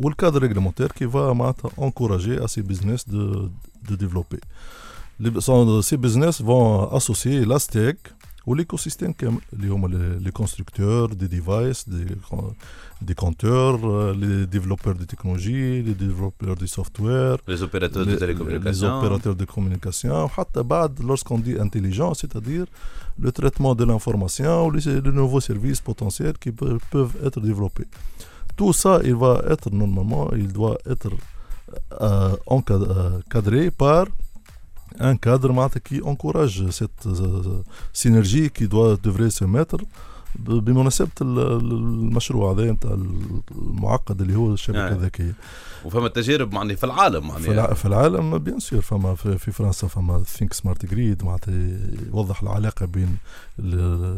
والكادر 0.00 0.48
réglementaire 0.48 0.88
qui 0.92 1.04
va 1.06 1.16
معناتها 1.32 1.70
encourager 1.78 2.38
à 2.44 2.48
ces 2.48 2.62
business 2.62 3.08
de, 3.08 3.50
de 3.90 3.96
développer. 3.96 4.40
Les- 5.20 5.40
sont- 5.40 5.82
ces 5.82 5.96
business 5.96 6.40
vont 6.42 6.88
associer 6.98 7.44
la 7.44 7.58
stack 7.58 7.96
ou 8.46 8.54
l'écosystème 8.54 9.12
كامل 9.18 9.38
اللي 9.52 9.68
هما 9.68 9.88
les, 9.88 10.24
les 10.28 10.32
constructeurs 10.32 11.08
des 11.08 11.28
devices, 11.28 11.84
des, 11.88 12.06
des 13.08 13.14
compteurs, 13.14 13.78
euh, 13.84 14.14
les 14.22 14.46
développeurs 14.46 14.94
de 14.94 15.04
technologie, 15.04 15.82
les 15.88 15.94
développeurs 16.06 16.56
de 16.62 16.66
software, 16.66 17.36
les 17.46 17.62
opérateurs 17.62 18.04
de 18.06 18.10
les, 18.10 18.14
les 18.14 18.18
télécommunications 18.18 18.98
opérateurs 18.98 19.34
de 19.36 19.44
communication, 19.44 20.28
حتى 20.28 20.62
بعد 20.62 21.00
lorsqu'on 21.00 21.38
dit 21.38 21.56
intelligent, 21.58 22.14
c'est-à-dire 22.14 22.64
le 23.20 23.30
traitement 23.32 23.74
de 23.74 23.84
l'information 23.84 24.66
ou 24.66 24.70
les, 24.70 24.84
les 25.06 25.12
nouveaux 25.20 25.40
services 25.50 25.80
potentiels 25.80 26.36
qui 26.42 26.50
peuvent, 26.52 26.80
peuvent 26.90 27.16
être 27.26 27.40
développés. 27.40 27.88
Tout 28.56 28.72
ça, 28.72 29.00
il 29.10 29.14
va 29.14 29.32
être 29.54 29.68
normalement, 29.70 30.26
il 30.44 30.50
doit 30.58 30.78
être 30.92 31.10
euh, 32.00 32.34
encad- 32.56 32.88
euh, 32.90 33.20
cadré 33.30 33.70
par 33.70 34.06
Un 34.99 35.15
cadre 35.17 35.51
معناتها 35.51 35.81
qui 35.89 36.01
encourage 36.01 36.63
cette 36.79 37.05
euh, 37.05 37.61
synergie 37.93 38.49
qui 38.57 38.67
doit 38.67 38.97
devrait 39.07 39.31
se 39.39 39.45
mettre 39.45 39.77
ب- 40.35 40.51
بمناسبة 40.65 41.09
ال- 41.21 41.39
ال- 41.39 41.71
المشروع 41.71 42.51
هذا 42.51 42.71
نتاع 42.71 42.97
المعقد 43.51 44.21
اللي 44.21 44.35
هو 44.35 44.53
الشبكة 44.53 44.79
نعم. 44.79 44.93
الذكية. 44.93 45.33
وفما 45.85 46.07
تجارب 46.07 46.53
معناها 46.53 46.75
في 46.75 46.83
العالم 46.83 47.21
في, 47.21 47.27
معناها 47.27 47.51
الع... 47.51 47.73
في 47.73 47.85
العالم 47.85 48.37
bien 48.37 48.59
sûr 48.59 48.81
فما 48.81 49.15
في, 49.15 49.37
في 49.37 49.51
فرنسا 49.51 49.87
فما 49.87 50.23
Think 50.23 50.53
Smart 50.53 50.85
Grid 50.85 51.23
معناتها 51.23 51.53
يوضح 52.07 52.43
العلاقة 52.43 52.85
بين 52.85 53.17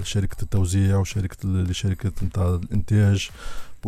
شركة 0.03 0.41
التوزيع 0.43 0.97
وشركة 0.97 1.37
ال- 1.45 1.69
الشركات 1.69 2.23
نتاع 2.23 2.55
الانتاج 2.63 3.29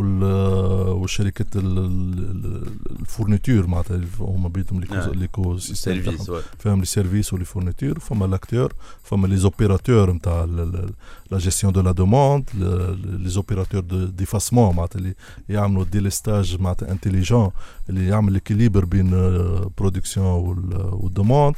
والشركات 0.02 1.56
ال- 1.56 1.78
ال- 1.78 2.64
الفورنيتور 3.00 3.68
معناتها 3.68 4.02
هما 4.20 4.50
بيتهم 4.50 4.80
نعم. 4.80 5.10
ليكو 5.20 5.58
تاعهم. 6.18 6.18
ouais. 6.40 6.44
فهم 6.60 6.80
لي 6.80 6.86
سيرفيس 6.86 7.34
ولي 7.34 7.46
فورنيتور 7.46 8.00
فما 8.00 8.26
لاكتور 8.26 8.74
فما 9.04 9.28
لي 9.28 9.38
زوبيراتور 9.38 10.12
نتاع 10.14 10.44
لا 11.32 11.38
جيستيون 11.38 11.74
دو 11.74 11.82
لا 11.82 11.92
دوموند 11.92 12.50
لي 13.04 13.30
زوبيراتور 13.30 13.82
ديفاسمون 14.06 14.76
معناتها 14.76 15.00
اللي 15.00 15.14
يعملوا 15.50 15.84
ديليستاج 15.84 16.62
معناتها 16.62 16.92
انتيليجون 16.92 17.50
اللي 17.90 18.08
يعمل 18.08 18.36
اكيليبر 18.36 18.86
بين 18.86 19.10
production 19.78 20.26
وال 20.94 21.08
demande 21.08 21.56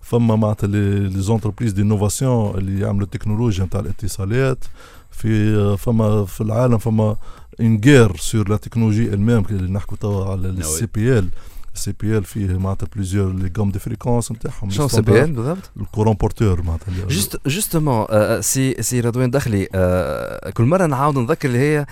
فما 0.00 0.36
معناتها 0.36 0.66
les 0.66 1.10
entreprises 1.20 1.72
d'innovation 1.72 2.58
اللي 2.58 2.80
يعملوا 2.80 3.04
التكنولوجيا 3.04 3.64
نتاع 3.64 3.80
الاتصالات 3.80 4.64
في 5.12 5.76
فما 5.76 6.24
في 6.24 6.40
العالم 6.40 6.78
فما 6.78 7.16
une 7.60 7.80
guerre 7.84 8.16
sur 8.16 8.48
la 8.48 8.56
technologie 8.56 9.14
même 9.14 9.44
اللي 9.50 9.72
نحكوا 9.72 9.96
توا 9.96 10.24
على 10.24 10.48
ال 10.48 11.28
CPL 11.74 12.18
ال 12.18 12.19
CPL 12.19 12.24
فيه 12.24 12.46
معناتها 12.46 12.88
plusieurs 12.96 13.32
les 13.32 13.48
gammes 13.48 13.70
des 13.70 13.78
fréquences 13.78 14.32
نتاعهم 14.32 14.70
شنو 14.70 14.88
CPL 14.88 15.32
بالضبط؟ 15.32 15.70
ال 15.80 15.84
courant 15.84 16.14
porteur 16.14 16.62
معناتها 16.62 17.06
juste 17.08 17.40
justement 17.46 18.06
سي 18.40 18.82
سي 18.82 19.00
رضوان 19.00 19.30
دخلي 19.30 19.68
آه، 19.74 20.50
كل 20.50 20.64
مرة 20.64 20.86
نعاود 20.86 21.18
نذكر 21.18 21.48
اللي 21.48 21.58
هي 21.58 21.86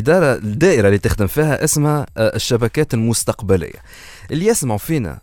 دار 0.00 0.34
الدائرة 0.34 0.86
اللي 0.86 0.98
تخدم 0.98 1.26
فيها 1.26 1.64
اسمها 1.64 2.06
آه، 2.16 2.36
الشبكات 2.36 2.94
المستقبلية. 2.94 3.82
اللي 4.30 4.46
يسمعوا 4.46 4.78
فينا 4.78 5.10
آه، 5.10 5.20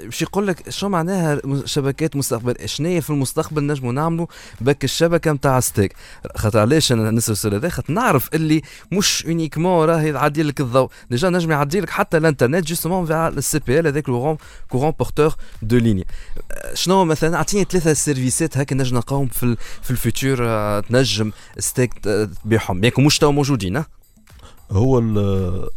باش 0.00 0.22
يقول 0.22 0.46
لك 0.46 0.70
شو 0.70 0.88
معناها 0.88 1.40
شبكات 1.64 2.16
مستقبل؟ 2.16 2.68
شنو 2.68 3.00
في 3.00 3.10
المستقبل 3.10 3.66
نجموا 3.66 3.92
نعملوا 3.92 4.26
بك 4.60 4.84
الشبكة 4.84 5.32
نتاع 5.32 5.60
STEG. 5.60 5.92
خاطر 6.36 6.58
علاش 6.58 6.92
أنا 6.92 7.10
نسأل 7.10 7.32
السؤال 7.32 7.54
هذا؟ 7.54 7.68
خاطر 7.68 7.92
نعرف 7.92 8.28
اللي 8.34 8.62
مش 8.92 9.26
uniquement 9.26 9.88
راهي 9.88 10.08
يعدي 10.08 10.42
لك 10.42 10.60
الضوء. 10.60 10.90
déjà 11.10 11.30
نجم 11.30 11.50
يعدي 11.50 11.80
لك 11.80 11.90
حتى 11.90 12.16
الإنترنت 12.16 12.66
justement 12.66 13.06
فيها 13.06 13.28
ال 13.28 13.58
CPL 13.58 13.86
هذاك 13.86 14.04
courant 14.04 14.36
courant 14.68 14.90
porteur 14.90 15.34
de 15.62 15.76
ligne 15.76 16.06
شنو 16.74 17.04
مثلا؟ 17.04 17.36
أعطيني 17.36 17.64
ثلاثة 17.64 17.92
سيرفيسات 17.92 18.58
هكا 18.58 18.74
نجم 18.74 18.96
نلقاهم 18.96 19.26
في 19.26 19.56
في 19.82 19.90
الفيتور 19.90 20.38
آه، 20.40 20.80
تنجم 20.80 21.32
STEG 21.58 21.94
تبيعهم 22.44 22.80
بيكم 22.80 23.06
مش 23.06 23.18
تو 23.18 23.32
موجودين؟ 23.32 23.84
هو 24.72 24.98
ال 24.98 25.18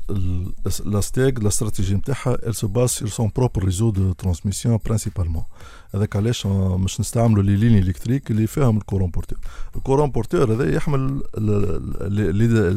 ال 0.10 0.52
la 0.86 1.02
STEG 1.02 1.40
la 1.40 1.48
stratégie 1.48 1.96
نتاعها 1.96 2.38
elle 2.38 2.54
se 2.56 2.68
base 2.68 2.92
sur 2.92 3.08
son 3.08 3.30
propre 3.30 3.62
réseau 3.66 3.92
de 3.92 4.14
transmission 4.24 4.80
principalement. 4.90 5.44
هذاك 5.96 6.16
علاش 6.16 6.46
آه، 6.46 6.78
مش 6.78 7.00
نستعملوا 7.00 7.44
les 7.44 7.56
lignes 7.56 7.80
électriques 7.80 8.32
اللي 8.32 8.48
فيهم 8.48 8.78
ال 8.78 8.82
courant 8.82 9.10
porteur. 9.10 9.40
ال 9.76 9.80
courant 9.80 10.12
porteur 10.12 10.54
هذا 10.54 10.76
يحمل 10.76 11.24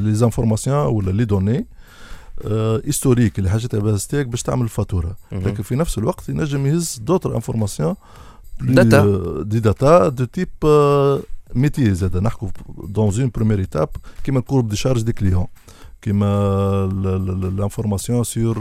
les 0.04 0.14
informations 0.14 0.87
ولا 0.87 1.11
les 1.11 1.24
données 1.24 1.66
historiques 2.84 3.38
اللي 3.38 3.50
حاجتها 3.50 3.81
بها 3.81 3.96
STEG 3.96 4.26
باش 4.26 4.42
تعمل 4.42 4.68
فاتورة. 4.68 5.16
مهم. 5.33 5.42
لكن 5.42 5.62
في 5.62 5.74
نفس 5.76 5.98
الوقت 5.98 6.28
ينجم 6.28 6.66
يهز 6.66 6.98
d'autres 7.02 7.34
informations 7.37 7.94
Data. 8.61 9.05
دي 9.42 9.61
داتا 9.61 10.09
دو 10.09 10.24
تيب 10.24 10.49
ميتي 11.55 11.95
زاد 11.95 12.16
نحكوا 12.16 12.49
دون 12.88 13.12
اون 13.20 13.30
بروميير 13.34 13.59
ايتاب 13.59 13.88
كيما 14.24 14.38
الكورب 14.38 14.68
دي 14.68 14.76
شارج 14.76 15.03
دي 15.03 15.12
كليون 15.12 15.47
qui 16.01 16.12
m'a 16.12 16.88
l'information 17.57 18.22
sur 18.24 18.55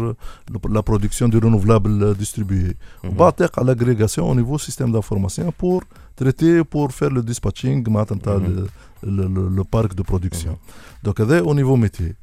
la 0.69 0.81
production 0.83 1.27
du 1.29 1.37
renouvelable 1.37 2.15
distribué. 2.15 2.75
Mhm. 3.03 3.11
On 3.11 3.15
va 3.15 3.33
à 3.57 3.63
l'agrégation 3.63 4.29
au 4.29 4.35
niveau 4.35 4.57
système 4.57 4.91
d'information 4.91 5.51
pour 5.51 5.83
traiter, 6.15 6.63
pour 6.63 6.91
faire 6.91 7.09
le 7.11 7.21
dispatching, 7.21 7.83
mhm. 7.87 8.67
le, 9.03 9.11
le, 9.11 9.27
le, 9.27 9.49
le 9.49 9.63
parc 9.63 9.93
de 9.95 10.01
production. 10.03 10.51
Mhm. 10.51 11.03
Donc, 11.03 11.19
au 11.19 11.53
niveau 11.53 11.75
métier. 11.77 12.15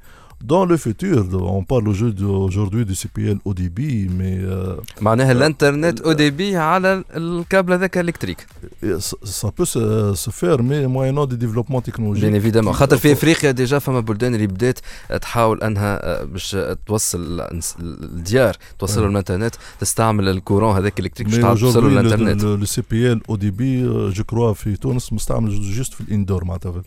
Dans 0.43 0.67
le 0.67 0.77
futur, 0.77 1.25
on 1.59 1.65
parle 1.65 1.89
aujourd'hui 1.89 2.85
du 2.85 2.95
CPL 2.95 3.39
ODB, 3.45 3.79
mais 4.19 4.39
euh, 4.39 4.81
معناها 5.01 5.33
الانترنت 5.33 6.01
haut 6.01 6.13
débit 6.13 6.57
على 6.57 7.05
الكابل 7.17 7.73
هذاك 7.73 7.99
électrique 7.99 8.47
ça, 8.85 9.17
ça 9.25 9.49
peut 9.51 9.65
se, 9.65 10.15
se 10.15 10.31
faire, 10.31 10.63
mais 10.63 10.87
moyennant 10.87 11.27
des 11.27 11.37
développements 11.37 11.81
technologiques. 11.81 12.25
évidemment 12.35 12.73
qui- 12.73 12.77
خاطر 12.77 12.97
في 12.97 13.13
إفريقيا 13.13 13.51
déjà 13.51 13.79
فما 13.79 14.01
بلدان 14.01 14.35
اللي 14.35 14.47
بدات 14.47 14.79
تحاول 15.21 15.63
أنها 15.63 16.21
آه، 16.21 16.25
باش 16.25 16.57
توصل 16.87 17.41
الديار 17.81 18.57
توصلوا 18.79 19.07
آه. 19.07 19.11
الإنترنت 19.11 19.55
تستعمل 19.81 20.29
ال 20.29 20.35
courant 20.35 20.77
هذاك 20.77 21.01
électrique 21.01 21.29
باش 21.29 21.39
توصلوا 21.61 21.71
aujourd'hui, 21.71 21.95
le, 21.95 22.13
الإنترنت 22.15 22.43
le, 22.43 22.67
le 22.67 22.71
CPL 22.75 23.33
ODB, 23.35 23.61
euh, 23.61 24.15
je 24.19 24.23
crois, 24.23 24.53
في 24.53 24.77
تونس 24.77 25.13
مستعمل 25.13 25.61
juste 25.73 25.95
في 25.95 26.01
ال 26.01 26.07
indoor 26.07 26.45
معناتها 26.45 26.83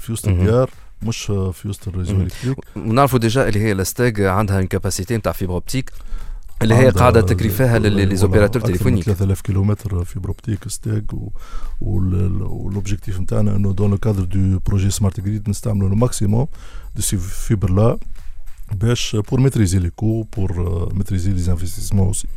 في- 0.00 0.12
وسط. 0.12 0.28
الديار 0.28 0.70
مش 1.02 1.22
في 1.26 1.62
وسط 1.68 1.88
ال 1.88 1.91
réseau. 1.91 2.16
électrique 2.16 2.58
ونعرفوا 2.76 3.18
déjà 3.18 3.48
اللي 3.48 3.60
هي 3.60 3.74
la 3.74 3.89
STEG 3.89 4.20
عندها 4.20 4.62
capacité 4.62 5.16
نتاع 5.16 5.32
fibre 5.32 5.54
optique 5.54 5.90
اللي 6.62 6.74
هي 6.74 6.90
قاعدة 6.90 7.20
تكري 7.20 7.48
فيها 7.48 7.76
ال- 7.76 7.92
les 8.08 8.16
opérateurs 8.16 8.62
أكثر 8.62 8.72
من 8.72 8.76
téléphoniques 8.78 9.04
3000 9.04 9.40
كيلومتر 9.40 10.04
fibre 10.04 10.28
optique 10.28 10.68
STEG 10.68 11.04
وال 11.80 12.08
objectif 12.08 13.20
نتاعنا 13.20 13.56
إنه 13.56 13.72
dans 13.72 13.90
le 13.90 13.98
cadre 13.98 14.24
du 14.24 14.58
projet 14.66 14.90
smart 14.90 15.20
grid 15.20 15.48
نستعملوا 15.50 15.88
le 15.88 15.94
maximum 15.94 16.46
de 16.96 17.02
ces 17.02 17.16
fibres-là 17.18 17.98
باش 18.74 19.16
pour 19.30 19.40
maîtriser 19.40 19.78
les 19.78 19.90
coûts 19.90 20.22
pour 20.22 20.88
maîtriser 20.94 21.32
les 21.32 21.50
investissements 21.52 22.06
aussi 22.06 22.28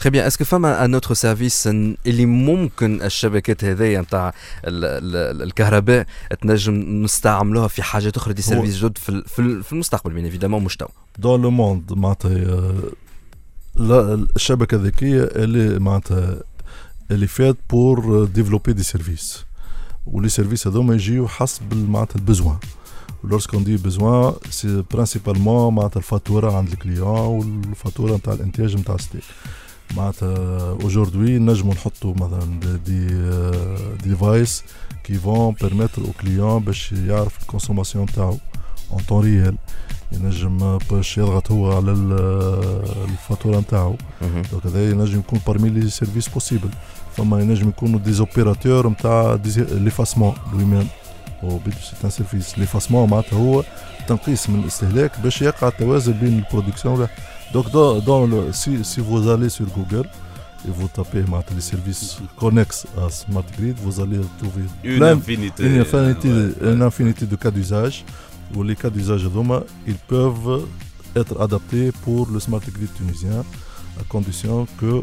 très 0.00 0.10
bien 0.10 0.26
est-ce 0.26 0.38
que 0.38 0.44
فما 0.44 0.84
un 0.84 0.94
autre 0.94 1.14
service 1.14 1.66
اللي 1.66 2.26
ممكن 2.26 3.02
الشبكات 3.02 3.64
هذيا 3.64 4.00
نتاع 4.00 4.34
ال- 4.64 4.84
ال- 4.84 5.42
الكهرباء 5.42 6.06
تنجم 6.42 6.74
نستعملوها 7.04 7.68
في 7.68 7.82
حاجات 7.82 8.16
أخرى 8.16 8.34
des 8.34 8.42
services 8.42 8.76
جد 8.84 8.98
في 8.98 9.22
في 9.26 9.38
ال- 9.38 9.62
في 9.62 9.72
المستقبل 9.72 10.12
bien 10.12 10.24
évidemment 10.24 10.64
مش 10.64 10.76
تو 10.76 10.86
dans 11.18 11.42
le 11.42 11.50
monde 11.50 11.92
معناتها 11.92 12.74
لا 13.74 14.26
الشبكة 14.36 14.74
الذكية 14.74 15.22
اللي 15.22 15.78
معناتها 15.78 16.40
اللي 17.10 17.26
فات 17.26 17.56
pour 17.70 18.24
développer 18.24 18.72
des 18.72 18.82
services 18.82 19.44
و 20.06 20.11
les 20.11 20.28
services 20.28 20.66
هذوما 20.66 20.94
يجيو 20.94 21.28
حسب 21.28 21.74
معناتها 21.90 22.16
ال 22.16 22.21
besoin. 22.21 22.56
lorsqu'on 23.24 23.64
dit 23.64 23.76
besoin 23.76 24.34
c'est 24.50 24.82
principalement 24.92 25.74
معناتها 25.74 25.98
الفاتوره 25.98 26.52
عند 26.56 26.68
ال 26.72 26.77
client 26.77 27.08
والفاتوره 27.18 28.16
نتاع 28.16 28.32
الإنتاج 28.32 28.76
نتاع 28.76 28.96
STEG 28.96 29.22
معناتها 29.96 30.76
aujourd'hui 30.80 31.16
نجمو 31.28 31.72
نحطو 31.72 32.14
مثلا 32.14 32.60
des 32.86 33.06
devices 34.08 34.62
qui 35.04 35.14
vont 35.14 35.54
permettre 35.62 36.02
au 36.02 36.12
client 36.20 36.58
باش 36.62 36.92
يعرف 36.92 37.42
ال 37.42 37.47
consommation 37.47 38.04
نتاعو 38.04 38.36
en 38.92 39.00
temps 39.08 39.24
réel 39.24 39.56
ينجم 40.12 40.78
باش 40.90 41.18
يضغط 41.18 41.50
هو 41.52 41.72
على 41.76 41.92
ال- 41.92 42.84
الفاتورة 43.10 43.58
نتاعو. 43.60 43.96
donc 44.52 44.66
هذا 44.66 44.90
ينجم 44.90 45.18
يكون 45.18 45.40
parmi 45.46 45.68
les 45.68 45.90
services 45.90 46.28
possibles 46.28 46.68
فما 47.16 47.40
ينجم 47.40 47.68
يكونوا 47.68 47.98
des 48.00 48.12
opérateurs 48.12 48.88
نتاع 48.88 49.38
l'effacement 49.56 50.34
lui-même 50.52 50.88
او 51.43 51.59
سي 51.81 51.93
ان 52.03 52.09
سيرفيس 52.09 52.57
ليفاسمون 52.59 53.09
معناتها 53.09 53.37
هو 53.39 53.63
تنقيس 54.07 54.49
من 54.49 54.59
الاستهلاك 54.59 55.19
باش 55.19 55.41
يقع 55.41 55.67
التوازن 55.67 56.13
بين 56.13 56.37
البرودكسيون 56.39 57.07
دونك 57.53 57.67
دون 58.05 58.51
سي 58.51 58.83
سي 58.83 59.03
فوز 59.03 59.27
الي 59.27 59.49
سور 59.49 59.67
جوجل 59.77 60.05
et 60.65 60.71
vous 60.79 60.87
tapez 61.01 61.29
معناتها 61.29 61.57
les 61.59 61.61
services 61.73 62.17
connexes 62.39 62.85
à 62.97 63.09
Smart 63.09 63.43
Grid, 63.57 63.75
vous 63.85 63.99
allez 64.03 64.21
trouver 64.39 64.63
Une 64.83 64.97
plein- 64.97 65.17
infinité, 65.17 65.63
une 65.67 65.79
infinité, 65.85 66.29
ouais, 66.29 66.73
une 66.73 66.81
infinité 66.89 67.25
de 67.25 67.35
cas 67.35 67.51
d'usage. 67.51 67.95
Où 68.55 68.63
les 68.69 68.77
cas 68.81 68.89
d'usage 68.95 69.23
d'Oma, 69.33 69.59
ils 69.91 70.01
peuvent 70.13 70.61
être 71.21 71.35
adaptés 71.45 71.87
pour 72.03 72.21
le 72.33 72.39
Smart 72.45 72.63
Grid 72.75 72.91
tunisien 72.99 73.39
à 74.01 74.03
condition 74.15 74.55
que 74.81 74.93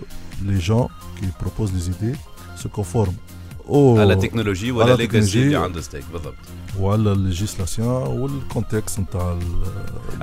les 0.51 0.61
gens 0.69 0.87
qui 1.17 1.27
proposent 1.43 1.75
les 1.79 1.87
idées 1.95 2.17
se 2.63 2.69
conforment 2.79 3.19
Au, 3.68 4.00
على 4.00 4.14
التكنولوجي 4.14 4.72
à 4.72 4.76
ولا 4.76 4.96
ليجاسي 4.96 5.44
اللي 5.44 5.52
technologie 5.52 5.64
عند 5.64 5.80
ستيك 5.80 6.04
بالضبط. 6.14 6.34
وعلى 6.80 7.12
الليجيسلاسيون 7.12 7.88
والكونتكست 8.08 9.00
نتاع 9.00 9.40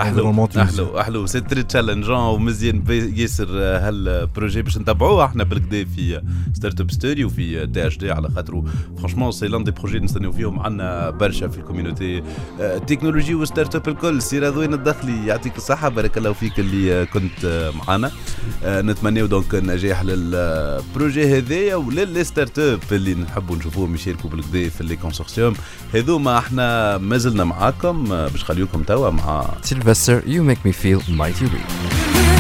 أحلو 0.01 0.47
أحلو 0.57 1.01
أحلو. 1.01 1.27
c'est 1.27 1.41
très 1.41 1.63
challengeant 1.63 2.17
ومزيان 2.17 2.85
ياسر 3.17 3.49
آه، 3.53 3.89
هال 3.89 4.07
projet 4.07 4.63
باش 4.63 4.79
نتبعوه 4.79 5.25
إحنا 5.25 5.45
بالكدا 5.45 5.85
في 5.85 6.23
Startup 6.55 6.91
Story 6.91 7.25
وفي 7.25 7.67
THD 7.67 8.13
على 8.13 8.29
خاطر 8.31 8.63
franchement 8.99 9.33
c'est 9.33 9.49
لأن 9.49 9.65
des 9.65 9.71
projets 9.71 9.99
نستناو 9.99 10.33
فيهم. 10.33 10.61
عندنا 10.61 11.11
برشا 11.11 11.49
في 11.49 11.59
ال 11.59 11.65
community 11.65 12.19
آه، 12.61 12.77
التكنولوجي 12.77 13.35
و 13.35 13.77
startup 13.77 13.89
الكل. 13.89 14.23
سي 14.23 14.39
رضوين 14.39 14.75
الدخلي 14.75 15.27
يعطيك 15.27 15.57
الصحة. 15.57 15.89
بارك 15.89 16.19
الله 16.19 16.33
فيك 16.33 16.59
اللي 16.61 16.93
آه، 16.93 17.05
كنت 17.05 17.45
آه، 17.45 17.71
معنا 17.71 18.11
آه، 18.65 18.83
نتمناو 18.83 19.27
donc 19.27 19.55
نجاح 19.55 20.03
لل 20.03 20.37
projet 20.37 21.39
هذايا 21.39 21.77
ول 21.77 22.25
les 22.25 22.59
startups 22.59 22.81
اللي 22.93 23.15
نحبوا 23.15 23.57
نشوفوهم 23.57 23.95
يشاركوا 23.95 24.31
بالكدا 24.31 24.69
في 24.69 24.85
les 24.85 24.97
consortiums 24.97 25.55
هذوما 25.95 26.39
إحنا 26.47 26.99
مازلنا 26.99 27.45
معاكم 27.45 28.05
باش 28.09 28.45
خليوكم 28.45 28.83
توا 28.83 29.11
مع 29.11 29.47
سيلفستر 29.63 30.23
يو 30.27 30.43
ميك 30.45 30.59
مي 30.65 30.73
فيل 30.73 31.01
مايتي 31.09 31.45
ريل 31.45 32.32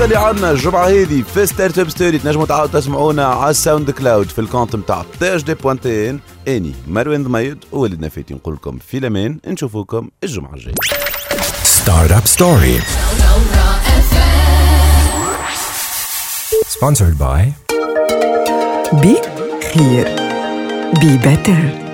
هذا 0.00 0.08
اللي 0.08 0.18
عندنا 0.18 0.50
الجمعة 0.50 0.86
هذه 0.86 1.22
في 1.22 1.46
Startup 1.46 1.88
Story 1.88 2.18
تنجموا 2.18 2.46
تعاودوا 2.46 2.80
تسمعونا 2.80 3.24
على 3.26 3.50
ال 3.50 3.90
SoundCloud 3.90 4.26
في 4.26 4.38
ال 4.38 4.43
compte 4.43 4.76
نتاع 4.76 5.04
تي 5.20 5.36
اش 5.36 5.42
دي 5.42 5.54
بوانتين 5.54 6.20
إني 6.48 6.74
مروان 6.88 7.24
ضميد 7.24 7.64
وولدنا 7.72 8.08
فاتي 8.08 8.34
نقول 8.34 8.54
لكم 8.54 8.78
في 8.78 8.98
الأمان 8.98 9.38
نشوفوكم 9.46 10.10
الجمعة 10.24 10.54
الجاية 10.54 10.74
Startup 11.64 12.26
Story. 12.36 12.76
Sponsored 16.76 17.18
by 17.18 17.40
Be 19.02 19.14
here. 19.74 20.10
Be 21.00 21.18
better. 21.28 21.89